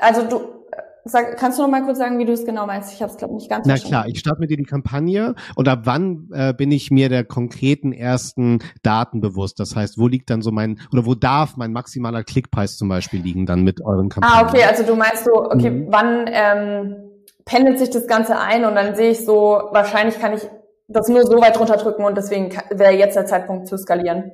[0.00, 0.61] Also du,
[1.04, 2.92] sag, kannst du noch mal kurz sagen, wie du es genau meinst?
[2.92, 3.90] Ich habe es glaube nicht ganz Na verstanden.
[3.90, 7.24] klar, ich starte mit dir die Kampagne und ab wann äh, bin ich mir der
[7.24, 9.58] konkreten ersten Daten bewusst?
[9.60, 13.20] Das heißt, wo liegt dann so mein oder wo darf mein maximaler Klickpreis zum Beispiel
[13.20, 14.46] liegen dann mit euren Kampagnen?
[14.46, 15.86] Ah, okay, also du meinst so, okay, mhm.
[15.90, 16.96] wann ähm,
[17.44, 20.42] pendelt sich das Ganze ein und dann sehe ich so, wahrscheinlich kann ich
[20.88, 24.32] das nur so weit runterdrücken und deswegen wäre jetzt der Zeitpunkt zu skalieren.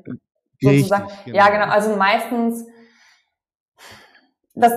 [0.62, 1.09] Richtig, sozusagen.
[1.24, 1.37] Genau.
[1.37, 1.72] Ja, genau.
[1.72, 2.66] Also meistens
[4.54, 4.72] das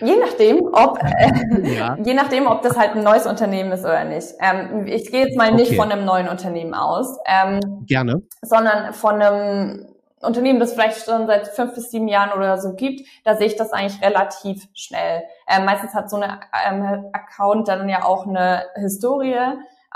[0.00, 1.96] Je nachdem, ob äh, ja.
[2.02, 4.28] je nachdem, ob das halt ein neues Unternehmen ist oder nicht.
[4.40, 5.56] Ähm, ich gehe jetzt mal okay.
[5.56, 7.16] nicht von einem neuen Unternehmen aus.
[7.26, 8.22] Ähm, Gerne.
[8.42, 9.86] Sondern von einem
[10.20, 13.56] Unternehmen, das vielleicht schon seit fünf bis sieben Jahren oder so gibt, da sehe ich
[13.56, 15.22] das eigentlich relativ schnell.
[15.48, 19.36] Ähm, meistens hat so eine ähm, Account dann ja auch eine Historie.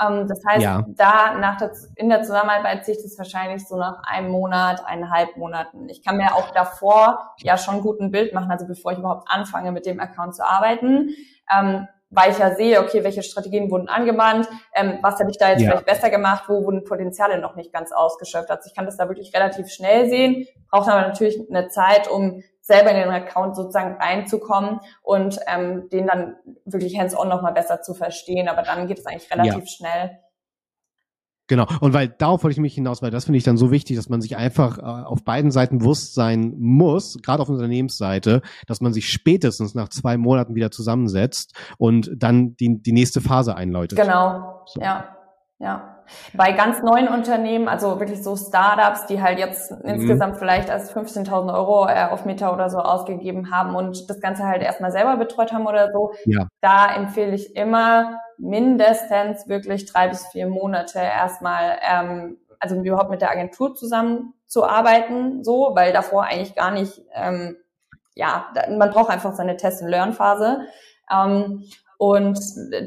[0.01, 0.85] Ähm, das heißt, ja.
[0.87, 5.37] da nach der, in der Zusammenarbeit sehe ich das wahrscheinlich so nach einem Monat, eineinhalb
[5.37, 5.89] Monaten.
[5.89, 9.29] Ich kann mir auch davor ja schon gut ein Bild machen, also bevor ich überhaupt
[9.29, 11.09] anfange, mit dem Account zu arbeiten.
[11.53, 15.49] Ähm, weil ich ja sehe, okay, welche Strategien wurden angewandt, ähm, was habe ich da
[15.49, 15.69] jetzt ja.
[15.69, 18.49] vielleicht besser gemacht, wo wurden Potenziale noch nicht ganz ausgeschöpft.
[18.49, 22.41] Also ich kann das da wirklich relativ schnell sehen, braucht aber natürlich eine Zeit, um
[22.69, 27.93] selber in den Account sozusagen reinzukommen und ähm, den dann wirklich hands-on nochmal besser zu
[27.93, 28.47] verstehen.
[28.47, 29.67] Aber dann geht es eigentlich relativ ja.
[29.67, 30.19] schnell.
[31.47, 31.65] Genau.
[31.81, 34.07] Und weil darauf wollte ich mich hinaus, weil das finde ich dann so wichtig, dass
[34.07, 38.93] man sich einfach äh, auf beiden Seiten bewusst sein muss, gerade auf Unternehmensseite, dass man
[38.93, 43.99] sich spätestens nach zwei Monaten wieder zusammensetzt und dann die, die nächste Phase einläutet.
[43.99, 44.61] Genau.
[44.67, 44.79] So.
[44.79, 45.17] Ja.
[45.57, 45.98] Ja.
[46.33, 49.81] Bei ganz neuen Unternehmen, also wirklich so Startups, die halt jetzt mhm.
[49.83, 54.45] insgesamt vielleicht als 15.000 Euro äh, auf Meta oder so ausgegeben haben und das Ganze
[54.45, 56.47] halt erstmal selber betreut haben oder so, ja.
[56.61, 63.21] da empfehle ich immer mindestens wirklich drei bis vier Monate erstmal, ähm, also überhaupt mit
[63.21, 67.57] der Agentur zusammenzuarbeiten, so, weil davor eigentlich gar nicht, ähm,
[68.15, 70.61] ja, man braucht einfach seine Test-and-Learn-Phase.
[71.11, 71.63] Ähm,
[71.99, 72.39] und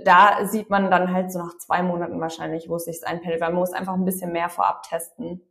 [0.07, 3.51] da sieht man dann halt so nach zwei Monaten wahrscheinlich, wo es sich einpendelt, weil
[3.51, 5.43] man muss einfach ein bisschen mehr vorab testen.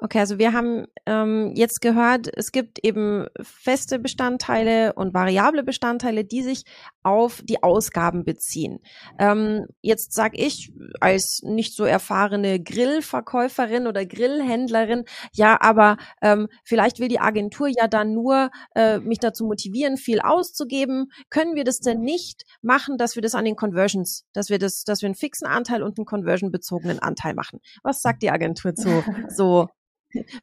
[0.00, 6.24] Okay, also wir haben ähm, jetzt gehört, es gibt eben feste Bestandteile und variable Bestandteile,
[6.24, 6.62] die sich
[7.02, 8.78] auf die Ausgaben beziehen.
[9.18, 17.00] Ähm, jetzt sag ich als nicht so erfahrene Grillverkäuferin oder Grillhändlerin, ja, aber ähm, vielleicht
[17.00, 21.06] will die Agentur ja dann nur äh, mich dazu motivieren, viel auszugeben.
[21.28, 24.84] Können wir das denn nicht machen, dass wir das an den Conversions, dass wir das,
[24.84, 27.58] dass wir einen fixen Anteil und einen conversion-bezogenen Anteil machen?
[27.82, 29.68] Was sagt die Agentur zu so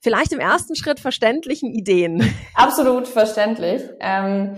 [0.01, 2.23] vielleicht im ersten Schritt verständlichen Ideen.
[2.55, 3.83] Absolut verständlich.
[3.99, 4.57] Ähm,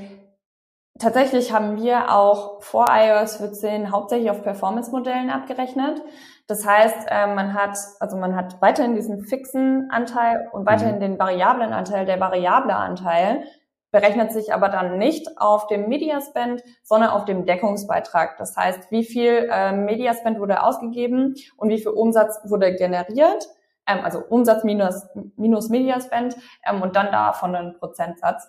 [0.99, 6.01] tatsächlich haben wir auch vor iOS 14 hauptsächlich auf Performance-Modellen abgerechnet.
[6.47, 11.01] Das heißt, äh, man hat, also man hat weiterhin diesen fixen Anteil und weiterhin mhm.
[11.01, 12.05] den variablen Anteil.
[12.05, 13.43] Der variable Anteil
[13.91, 18.37] berechnet sich aber dann nicht auf dem Media Spend, sondern auf dem Deckungsbeitrag.
[18.37, 23.47] Das heißt, wie viel äh, Media Spend wurde ausgegeben und wie viel Umsatz wurde generiert
[23.87, 26.35] ähm, also Umsatz minus, minus Media Spend
[26.67, 28.47] ähm, und dann davon einen Prozentsatz.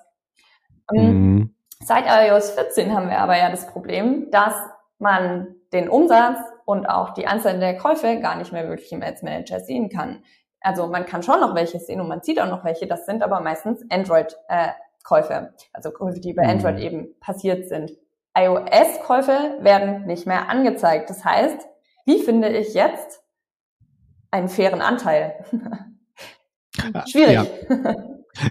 [0.94, 1.54] Ähm, mhm.
[1.80, 4.54] Seit iOS 14 haben wir aber ja das Problem, dass
[4.98, 9.22] man den Umsatz und auch die Anzahl der Käufe gar nicht mehr wirklich im Ads
[9.22, 10.22] Manager sehen kann.
[10.60, 13.22] Also man kann schon noch welche sehen und man sieht auch noch welche, das sind
[13.22, 16.50] aber meistens Android-Käufe, äh, also Käufe, die bei mhm.
[16.50, 17.92] Android eben passiert sind.
[18.36, 21.10] iOS-Käufe werden nicht mehr angezeigt.
[21.10, 21.68] Das heißt,
[22.06, 23.22] wie finde ich jetzt
[24.30, 25.44] einen fairen Anteil.
[27.06, 27.32] Schwierig.
[27.32, 27.46] Ja.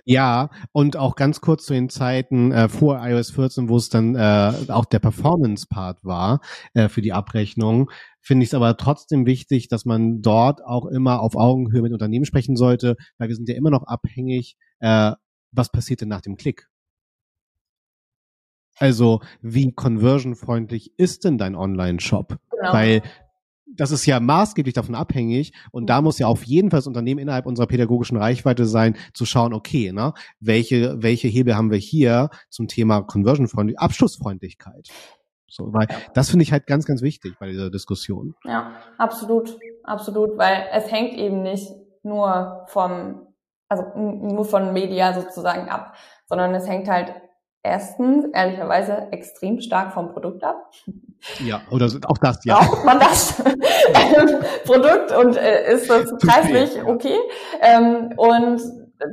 [0.06, 4.16] Ja, und auch ganz kurz zu den Zeiten äh, vor iOS 14, wo es dann
[4.16, 6.42] äh, auch der Performance-Part war
[6.74, 7.90] äh, für die Abrechnung,
[8.22, 12.26] finde ich es aber trotzdem wichtig, dass man dort auch immer auf Augenhöhe mit Unternehmen
[12.26, 15.14] sprechen sollte, weil wir sind ja immer noch abhängig, äh,
[15.52, 16.68] was passiert denn nach dem Klick.
[18.80, 22.38] Also, wie conversionfreundlich ist denn dein Online-Shop?
[22.52, 22.74] Genau.
[22.74, 23.02] Weil
[23.76, 27.20] das ist ja maßgeblich davon abhängig und da muss ja auf jeden Fall das Unternehmen
[27.20, 32.30] innerhalb unserer pädagogischen Reichweite sein, zu schauen, okay, ne, welche, welche Hebel haben wir hier
[32.50, 34.90] zum Thema Conversion-Freundlichkeit, Abschlussfreundlichkeit.
[35.50, 38.36] So, weil das finde ich halt ganz, ganz wichtig bei dieser Diskussion.
[38.44, 41.72] Ja, absolut, absolut, weil es hängt eben nicht
[42.04, 43.28] nur vom,
[43.70, 47.14] also nur von Media sozusagen ab, sondern es hängt halt
[47.64, 50.72] erstens ehrlicherweise extrem stark vom Produkt ab.
[51.40, 52.60] Ja, oder auch das, ja.
[52.60, 53.42] Braucht man das
[54.66, 57.18] Produkt und äh, ist das preislich okay?
[57.62, 58.62] Ähm, und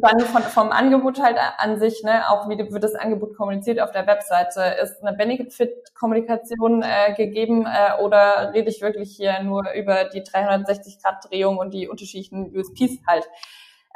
[0.00, 3.90] dann von, vom Angebot halt an sich, ne, auch wie wird das Angebot kommuniziert auf
[3.90, 10.04] der Webseite, ist eine Benefit-Kommunikation äh, gegeben äh, oder rede ich wirklich hier nur über
[10.04, 13.28] die 360-Grad-Drehung und die unterschiedlichen USPs halt?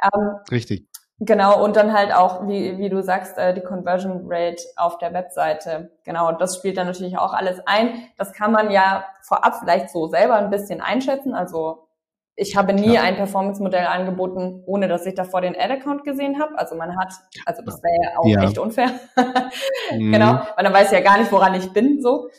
[0.03, 0.88] Ähm, Richtig.
[1.21, 5.13] Genau, und dann halt auch, wie, wie du sagst, äh, die Conversion Rate auf der
[5.13, 5.91] Webseite.
[6.05, 8.03] Genau, das spielt dann natürlich auch alles ein.
[8.17, 11.33] Das kann man ja vorab vielleicht so selber ein bisschen einschätzen.
[11.33, 11.89] Also
[12.35, 13.03] ich habe nie Klar.
[13.03, 16.57] ein Performance-Modell angeboten, ohne dass ich davor den Ad-Account gesehen habe.
[16.57, 17.13] Also man hat,
[17.45, 18.43] also das wäre ja auch ja.
[18.43, 18.91] echt unfair.
[19.91, 20.13] mhm.
[20.13, 22.01] Genau, weil dann weiß ich ja gar nicht, woran ich bin.
[22.01, 22.29] So.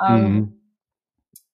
[0.00, 0.57] Ähm, mhm.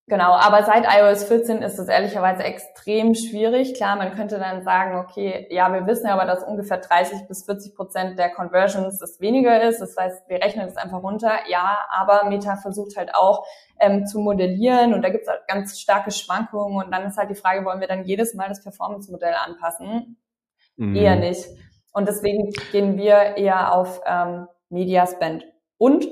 [0.06, 3.72] Genau, aber seit iOS 14 ist es ehrlicherweise extrem schwierig.
[3.72, 7.74] Klar, man könnte dann sagen, okay, ja, wir wissen aber, dass ungefähr 30 bis 40
[7.74, 9.80] Prozent der Conversions das weniger ist.
[9.80, 11.32] Das heißt, wir rechnen das einfach runter.
[11.48, 13.46] Ja, aber Meta versucht halt auch
[13.80, 17.30] ähm, zu modellieren und da gibt es halt ganz starke Schwankungen und dann ist halt
[17.30, 20.18] die Frage, wollen wir dann jedes Mal das Performance-Modell anpassen?
[20.76, 20.96] Mhm.
[20.96, 21.46] Eher nicht.
[21.94, 25.46] Und deswegen gehen wir eher auf ähm, Media Spend.
[25.78, 26.06] Und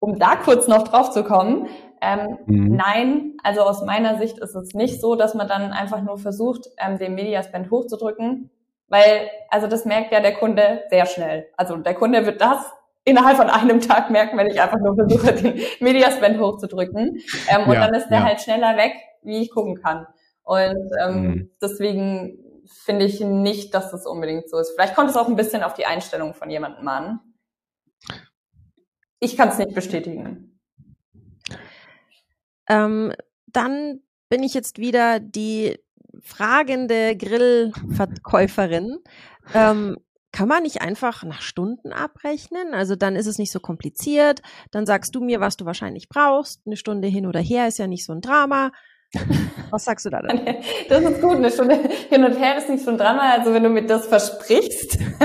[0.00, 1.68] um da kurz noch drauf zu kommen,
[2.00, 2.76] ähm, mhm.
[2.76, 6.68] Nein, also aus meiner Sicht ist es nicht so, dass man dann einfach nur versucht,
[6.78, 8.50] ähm, den Mediaspend hochzudrücken,
[8.88, 11.46] weil, also das merkt ja der Kunde sehr schnell.
[11.56, 12.64] Also der Kunde wird das
[13.04, 17.20] innerhalb von einem Tag merken, wenn ich einfach nur versuche, den Mediaspend hochzudrücken.
[17.48, 18.24] Ähm, und ja, dann ist der ja.
[18.24, 20.06] halt schneller weg, wie ich gucken kann.
[20.42, 21.50] Und ähm, mhm.
[21.60, 24.72] deswegen finde ich nicht, dass das unbedingt so ist.
[24.72, 27.20] Vielleicht kommt es auch ein bisschen auf die Einstellung von jemandem an.
[29.18, 30.49] Ich kann es nicht bestätigen.
[32.70, 33.12] Ähm,
[33.48, 35.76] dann bin ich jetzt wieder die
[36.22, 38.98] fragende Grillverkäuferin.
[39.54, 39.96] Ähm,
[40.32, 42.72] kann man nicht einfach nach Stunden abrechnen?
[42.72, 44.40] Also dann ist es nicht so kompliziert.
[44.70, 46.62] Dann sagst du mir, was du wahrscheinlich brauchst.
[46.64, 48.70] Eine Stunde hin oder her ist ja nicht so ein Drama.
[49.70, 50.40] Was sagst du da dann?
[50.88, 51.36] Das ist gut.
[51.36, 51.76] Eine Stunde
[52.08, 53.32] hin und her ist nicht so ein Drama.
[53.32, 55.00] Also wenn du mir das versprichst.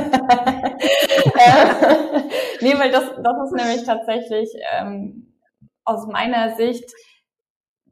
[2.62, 5.36] nee, weil das, das ist nämlich tatsächlich ähm,
[5.84, 6.92] aus meiner Sicht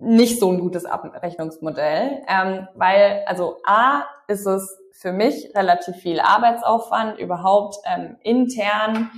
[0.03, 6.19] nicht so ein gutes Abrechnungsmodell, ähm, weil also A ist es für mich relativ viel
[6.19, 9.09] Arbeitsaufwand, überhaupt ähm, intern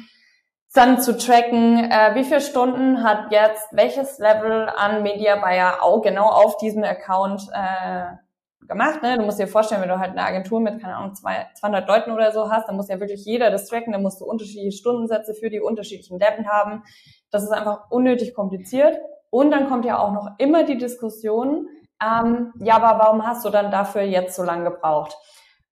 [0.76, 6.02] dann zu tracken, äh, wie viele Stunden hat jetzt welches Level an Media Buyer auch
[6.02, 8.18] genau auf diesem Account äh,
[8.68, 9.02] gemacht.
[9.02, 9.18] Ne?
[9.18, 12.32] Du musst dir vorstellen, wenn du halt eine Agentur mit, keine Ahnung, 200 Leuten oder
[12.32, 15.50] so hast, dann muss ja wirklich jeder das tracken, dann musst du unterschiedliche Stundensätze für
[15.50, 16.84] die unterschiedlichen Level haben.
[17.32, 18.98] Das ist einfach unnötig kompliziert.
[19.36, 21.68] Und dann kommt ja auch noch immer die Diskussion,
[22.02, 25.18] ähm, ja, aber warum hast du dann dafür jetzt so lange gebraucht?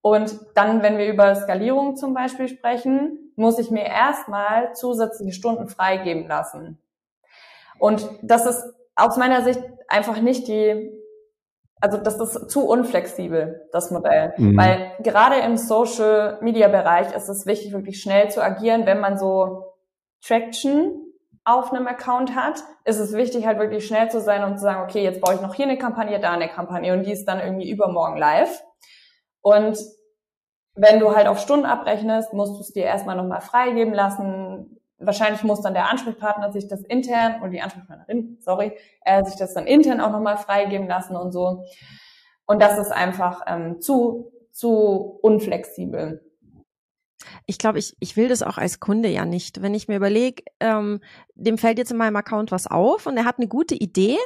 [0.02, 5.70] Und dann, wenn wir über Skalierung zum Beispiel sprechen, muss ich mir erstmal zusätzliche Stunden
[5.70, 6.78] freigeben lassen.
[7.80, 8.66] Und das ist
[8.98, 10.92] aus meiner Sicht einfach nicht die,
[11.80, 14.34] also das ist zu unflexibel, das Modell.
[14.36, 14.58] Mhm.
[14.58, 19.18] Weil gerade im Social Media Bereich ist es wichtig, wirklich schnell zu agieren, wenn man
[19.18, 19.74] so
[20.22, 21.13] Traction
[21.46, 24.84] auf einem Account hat, ist es wichtig, halt wirklich schnell zu sein und zu sagen,
[24.84, 27.40] okay, jetzt baue ich noch hier eine Kampagne, da eine Kampagne und die ist dann
[27.40, 28.64] irgendwie übermorgen live.
[29.42, 29.78] Und
[30.76, 34.80] wenn du halt auf Stunden abrechnest, musst du es dir erstmal nochmal freigeben lassen.
[34.98, 39.54] Wahrscheinlich muss dann der Ansprechpartner sich das intern und die Ansprechpartnerin, sorry, äh, sich das
[39.54, 41.66] dann intern auch nochmal freigeben lassen und so.
[42.46, 46.22] Und das ist einfach ähm, zu, zu unflexibel
[47.46, 49.62] ich glaube, ich, ich will das auch als Kunde ja nicht.
[49.62, 51.02] Wenn ich mir überlege, ähm,
[51.36, 54.18] dem fällt jetzt in meinem Account was auf und er hat eine gute Idee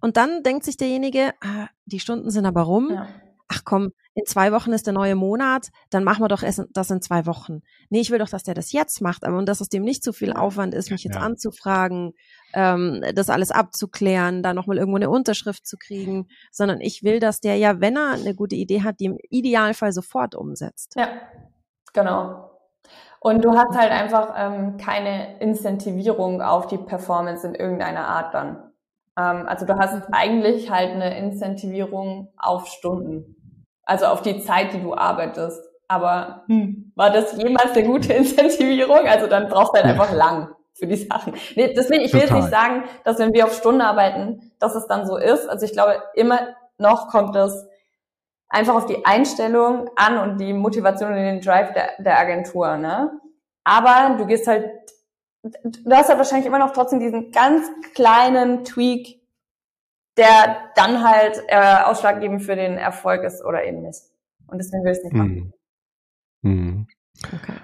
[0.00, 2.90] und dann denkt sich derjenige, ah, die Stunden sind aber rum.
[2.92, 3.08] Ja.
[3.48, 7.02] Ach komm, in zwei Wochen ist der neue Monat, dann machen wir doch das in
[7.02, 7.60] zwei Wochen.
[7.90, 10.02] Nee, ich will doch, dass der das jetzt macht, aber und dass es dem nicht
[10.02, 11.20] zu viel Aufwand ist, mich jetzt ja.
[11.20, 12.14] anzufragen,
[12.54, 17.40] ähm, das alles abzuklären, da nochmal irgendwo eine Unterschrift zu kriegen, sondern ich will, dass
[17.40, 20.94] der ja, wenn er eine gute Idee hat, die im Idealfall sofort umsetzt.
[20.96, 21.08] Ja,
[21.92, 22.45] genau.
[23.26, 28.70] Und du hast halt einfach ähm, keine Incentivierung auf die Performance in irgendeiner Art dann.
[29.18, 33.34] Ähm, also du hast eigentlich halt eine Incentivierung auf Stunden.
[33.84, 35.60] Also auf die Zeit, die du arbeitest.
[35.88, 39.00] Aber hm, war das jemals eine gute Incentivierung?
[39.08, 41.34] Also dann brauchst du halt einfach lang für die Sachen.
[41.56, 42.36] Nee, deswegen, ich will Total.
[42.36, 45.48] jetzt nicht sagen, dass wenn wir auf Stunden arbeiten, dass es dann so ist.
[45.48, 46.38] Also ich glaube, immer
[46.78, 47.66] noch kommt es
[48.48, 53.20] einfach auf die Einstellung an und die Motivation und den Drive der, der Agentur, ne?
[53.64, 54.70] Aber du gehst halt,
[55.42, 59.20] du hast halt wahrscheinlich immer noch trotzdem diesen ganz kleinen Tweak,
[60.16, 64.00] der dann halt äh, ausschlaggebend für den Erfolg ist oder eben nicht.
[64.46, 65.52] Und deswegen will ich es nicht machen.
[66.42, 66.52] Hm.
[66.52, 66.86] Hm.
[67.34, 67.54] Okay.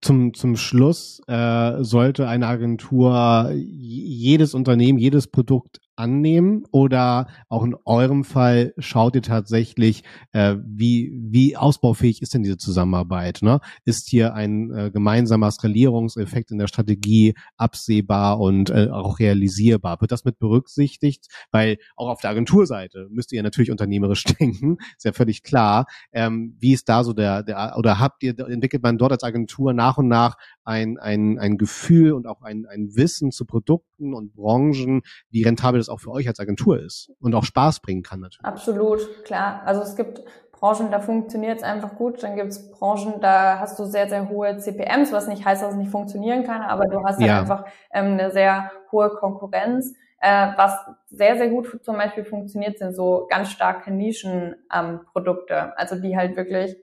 [0.00, 7.74] Zum, zum Schluss äh, sollte eine Agentur jedes Unternehmen, jedes Produkt annehmen oder auch in
[7.84, 13.40] eurem Fall schaut ihr tatsächlich, äh, wie, wie ausbaufähig ist denn diese Zusammenarbeit?
[13.42, 13.60] Ne?
[13.84, 20.00] Ist hier ein äh, gemeinsamer Skalierungseffekt in der Strategie absehbar und äh, auch realisierbar?
[20.00, 21.26] Wird das mit berücksichtigt?
[21.50, 25.86] Weil auch auf der Agenturseite müsst ihr natürlich unternehmerisch denken, ist ja völlig klar.
[26.12, 29.72] Ähm, wie ist da so der, der oder habt ihr, entwickelt man dort als Agentur
[29.72, 30.36] nach und nach
[30.66, 35.78] ein, ein, ein Gefühl und auch ein, ein Wissen zu Produkten und Branchen, wie rentabel
[35.78, 38.44] das auch für euch als Agentur ist und auch Spaß bringen kann natürlich.
[38.44, 39.62] Absolut, klar.
[39.64, 40.22] Also es gibt
[40.58, 42.22] Branchen, da funktioniert es einfach gut.
[42.22, 45.72] Dann gibt es Branchen, da hast du sehr, sehr hohe CPMs, was nicht heißt, dass
[45.72, 47.40] es nicht funktionieren kann, aber du hast halt ja.
[47.40, 49.94] einfach ähm, eine sehr hohe Konkurrenz.
[50.18, 50.72] Äh, was
[51.08, 56.36] sehr, sehr gut zum Beispiel funktioniert, sind so ganz starke Nischenprodukte, ähm, also die halt
[56.36, 56.76] wirklich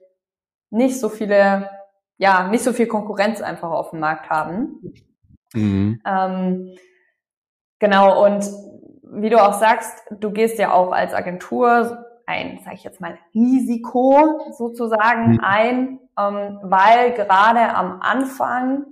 [0.70, 1.68] nicht so viele,
[2.16, 4.80] ja, nicht so viel Konkurrenz einfach auf dem Markt haben.
[5.52, 6.00] Mhm.
[6.04, 6.76] Ähm,
[7.78, 8.44] genau, und
[9.02, 13.18] wie du auch sagst, du gehst ja auch als Agentur ein, sage ich jetzt mal,
[13.34, 15.40] Risiko sozusagen mhm.
[15.42, 18.86] ein, ähm, weil gerade am Anfang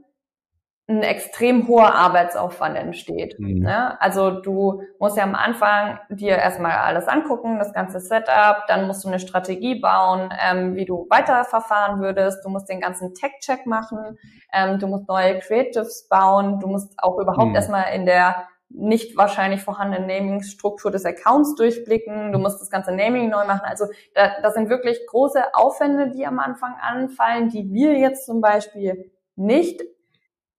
[0.88, 3.38] ein extrem hoher Arbeitsaufwand entsteht.
[3.38, 3.60] Mhm.
[3.60, 4.00] Ne?
[4.00, 9.04] Also du musst ja am Anfang dir erstmal alles angucken, das ganze Setup, dann musst
[9.04, 14.18] du eine Strategie bauen, ähm, wie du weiterverfahren würdest, du musst den ganzen Tech-Check machen,
[14.52, 17.54] ähm, du musst neue Creatives bauen, du musst auch überhaupt mhm.
[17.54, 23.28] erstmal in der nicht wahrscheinlich vorhandene Naming-Struktur des Accounts durchblicken, du musst das ganze Naming
[23.28, 23.64] neu machen.
[23.64, 28.40] Also da, das sind wirklich große Aufwände, die am Anfang anfallen, die wir jetzt zum
[28.40, 29.82] Beispiel nicht,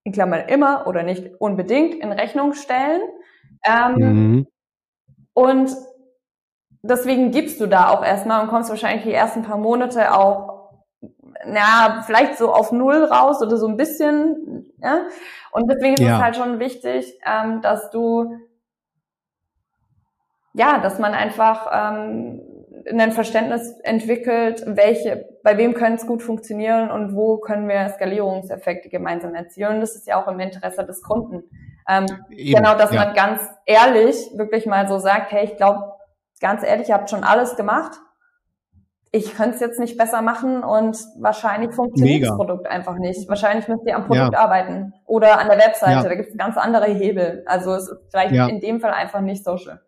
[0.04, 3.02] in Klammern immer oder nicht unbedingt in Rechnung stellen.
[3.64, 4.48] Ähm, mhm.
[5.34, 5.72] Und
[6.82, 10.54] deswegen gibst du da auch erstmal und kommst wahrscheinlich die ersten paar Monate auch
[11.46, 14.72] na, vielleicht so auf Null raus oder so ein bisschen.
[14.82, 15.08] Ja?
[15.52, 16.18] Und deswegen ist ja.
[16.18, 18.38] es halt schon wichtig, ähm, dass du,
[20.54, 22.42] ja, dass man einfach ähm,
[22.88, 28.90] ein Verständnis entwickelt, welche, bei wem können es gut funktionieren und wo können wir Skalierungseffekte
[28.90, 29.82] gemeinsam erzielen.
[29.82, 31.44] Das ist ja auch im Interesse des Kunden.
[31.88, 33.06] Ähm, genau, dass ja.
[33.06, 35.94] man ganz ehrlich wirklich mal so sagt, hey, ich glaube,
[36.40, 38.00] ganz ehrlich, ihr habt schon alles gemacht
[39.16, 42.30] ich könnte es jetzt nicht besser machen und wahrscheinlich funktioniert Mega.
[42.30, 43.30] das Produkt einfach nicht.
[43.30, 44.40] Wahrscheinlich müsst ihr am Produkt ja.
[44.40, 45.92] arbeiten oder an der Webseite.
[45.92, 46.04] Ja.
[46.04, 47.44] Da gibt es ganz andere Hebel.
[47.46, 49.82] Also es ist vielleicht in dem Fall einfach nicht social.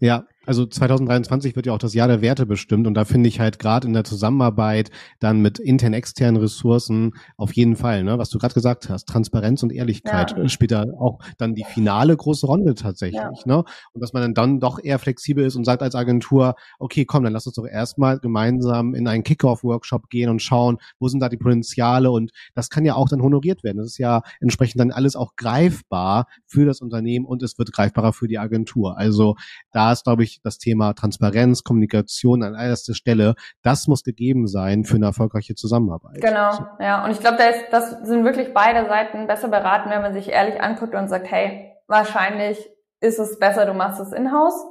[0.00, 3.40] Ja, also 2023 wird ja auch das Jahr der Werte bestimmt und da finde ich
[3.40, 4.90] halt gerade in der Zusammenarbeit
[5.20, 9.62] dann mit intern externen Ressourcen auf jeden Fall, ne, was du gerade gesagt hast, Transparenz
[9.62, 10.48] und Ehrlichkeit ja.
[10.48, 13.32] spielt da auch dann die finale große Rolle tatsächlich, ja.
[13.44, 13.64] ne?
[13.92, 17.24] Und dass man dann, dann doch eher flexibel ist und sagt als Agentur, okay, komm,
[17.24, 21.28] dann lass uns doch erstmal gemeinsam in einen Kickoff-Workshop gehen und schauen, wo sind da
[21.28, 23.78] die Potenziale und das kann ja auch dann honoriert werden.
[23.78, 28.12] Das ist ja entsprechend dann alles auch greifbar für das Unternehmen und es wird greifbarer
[28.12, 28.98] für die Agentur.
[28.98, 29.36] Also
[29.72, 34.84] da ist, glaube ich, das Thema Transparenz, Kommunikation an erster Stelle, das muss gegeben sein
[34.84, 36.20] für eine erfolgreiche Zusammenarbeit.
[36.20, 37.04] Genau, ja.
[37.04, 40.60] Und ich glaube, das, das sind wirklich beide Seiten besser beraten, wenn man sich ehrlich
[40.60, 42.70] anguckt und sagt, hey, wahrscheinlich
[43.00, 44.64] ist es besser, du machst es in-house.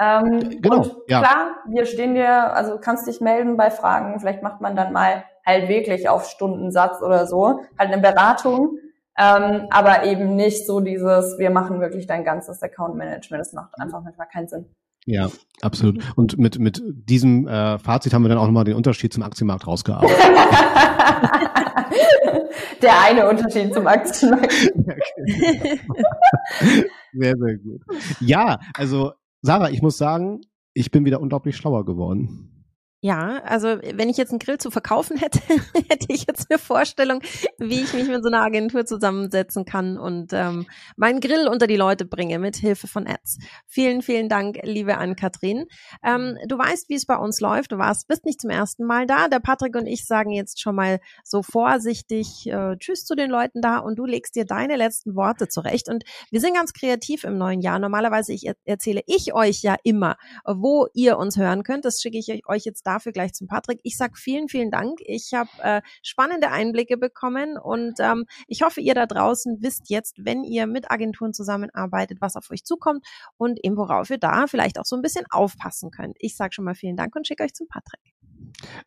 [0.00, 1.20] Ähm, genau, und ja.
[1.20, 5.24] klar, wir stehen dir, also kannst dich melden bei Fragen, vielleicht macht man dann mal
[5.44, 8.78] halt wirklich auf Stundensatz oder so, halt eine Beratung,
[9.18, 13.78] ähm, aber eben nicht so dieses, wir machen wirklich dein ganzes Account Management, das macht
[13.78, 14.74] einfach manchmal keinen Sinn.
[15.06, 15.30] Ja,
[15.62, 15.96] absolut.
[15.96, 16.02] Mhm.
[16.16, 19.66] Und mit, mit diesem äh, Fazit haben wir dann auch nochmal den Unterschied zum Aktienmarkt
[19.66, 20.16] rausgearbeitet.
[22.82, 24.52] Der eine Unterschied zum Aktienmarkt.
[27.12, 27.82] sehr, sehr gut.
[28.20, 30.40] Ja, also Sarah, ich muss sagen,
[30.74, 32.59] ich bin wieder unglaublich schlauer geworden.
[33.02, 35.40] Ja, also wenn ich jetzt einen Grill zu verkaufen hätte,
[35.88, 37.22] hätte ich jetzt eine Vorstellung,
[37.56, 41.76] wie ich mich mit so einer Agentur zusammensetzen kann und ähm, meinen Grill unter die
[41.76, 43.38] Leute bringe mit Hilfe von Ads.
[43.66, 45.64] Vielen, vielen Dank, liebe Ann-Kathrin.
[46.04, 47.72] Ähm, du weißt, wie es bei uns läuft.
[47.72, 49.28] Du warst, bist nicht zum ersten Mal da.
[49.28, 53.62] Der Patrick und ich sagen jetzt schon mal so vorsichtig äh, Tschüss zu den Leuten
[53.62, 55.88] da und du legst dir deine letzten Worte zurecht.
[55.88, 57.78] Und wir sind ganz kreativ im neuen Jahr.
[57.78, 61.86] Normalerweise ich, erzähle ich euch ja immer, wo ihr uns hören könnt.
[61.86, 63.80] Das schicke ich euch jetzt dafür gleich zum Patrick.
[63.82, 64.98] Ich sag vielen, vielen Dank.
[65.04, 70.16] Ich habe äh, spannende Einblicke bekommen und ähm, ich hoffe, ihr da draußen wisst jetzt,
[70.18, 74.78] wenn ihr mit Agenturen zusammenarbeitet, was auf euch zukommt und eben worauf ihr da vielleicht
[74.78, 76.16] auch so ein bisschen aufpassen könnt.
[76.18, 78.00] Ich sage schon mal vielen Dank und schicke euch zum Patrick.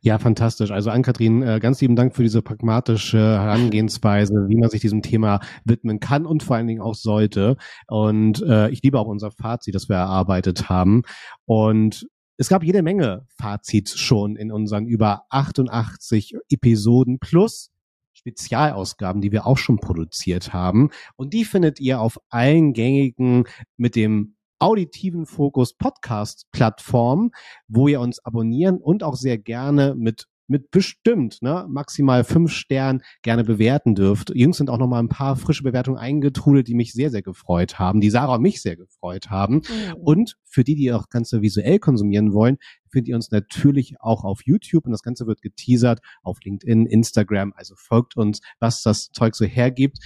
[0.02, 0.72] Ja, fantastisch.
[0.72, 5.40] Also Ann-Kathrin, äh, ganz lieben Dank für diese pragmatische Herangehensweise, wie man sich diesem Thema
[5.64, 7.58] widmen kann und vor allen Dingen auch sollte.
[7.88, 11.04] Und äh, ich liebe auch unser Fazit, das wir erarbeitet haben.
[11.46, 17.72] Und es gab jede Menge Fazits schon in unseren über 88 Episoden plus
[18.14, 20.90] Spezialausgaben, die wir auch schon produziert haben.
[21.16, 23.46] Und die findet ihr auf allen gängigen
[23.78, 27.32] mit dem auditiven Fokus Podcast Plattform,
[27.68, 33.02] wo ihr uns abonnieren und auch sehr gerne mit mit bestimmt ne, maximal fünf Sternen
[33.24, 34.32] gerne bewerten dürft.
[34.36, 37.80] Jungs sind auch noch mal ein paar frische Bewertungen eingetrudelt, die mich sehr, sehr gefreut
[37.80, 39.56] haben, die Sarah und mich sehr gefreut haben.
[39.56, 39.94] Mhm.
[39.96, 42.58] Und für die, die auch Ganze visuell konsumieren wollen,
[42.92, 47.52] findet ihr uns natürlich auch auf YouTube und das Ganze wird geteasert auf LinkedIn, Instagram.
[47.56, 49.98] Also folgt uns, was das Zeug so hergibt.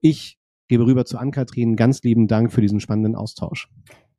[0.00, 0.38] Ich
[0.68, 1.74] gebe rüber zu Ann-Kathrin.
[1.74, 3.68] Ganz lieben Dank für diesen spannenden Austausch.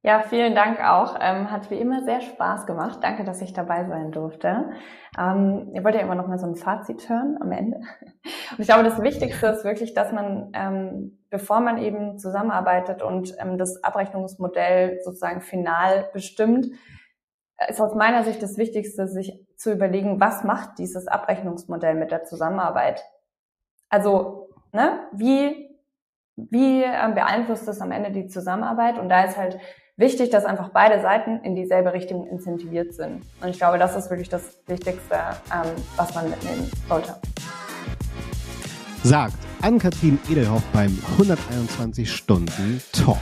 [0.03, 1.17] Ja, vielen Dank auch.
[1.19, 2.99] Ähm, hat wie immer sehr Spaß gemacht.
[3.01, 4.69] Danke, dass ich dabei sein durfte.
[5.17, 7.77] Ähm, ihr wollt ja immer noch mal so ein Fazit hören am Ende.
[8.51, 13.35] Und ich glaube, das Wichtigste ist wirklich, dass man, ähm, bevor man eben zusammenarbeitet und
[13.39, 16.67] ähm, das Abrechnungsmodell sozusagen final bestimmt,
[17.67, 22.23] ist aus meiner Sicht das Wichtigste, sich zu überlegen, was macht dieses Abrechnungsmodell mit der
[22.23, 23.03] Zusammenarbeit?
[23.89, 25.75] Also, ne, wie,
[26.35, 28.99] wie ähm, beeinflusst das am Ende die Zusammenarbeit?
[28.99, 29.59] Und da ist halt
[29.97, 33.23] wichtig, dass einfach beide Seiten in dieselbe Richtung incentiviert sind.
[33.41, 35.15] Und ich glaube, das ist wirklich das Wichtigste,
[35.53, 37.15] ähm, was man mitnehmen sollte.
[39.03, 43.17] Sagt Ann-Kathrin Edelhoff beim 121 Stunden Talk.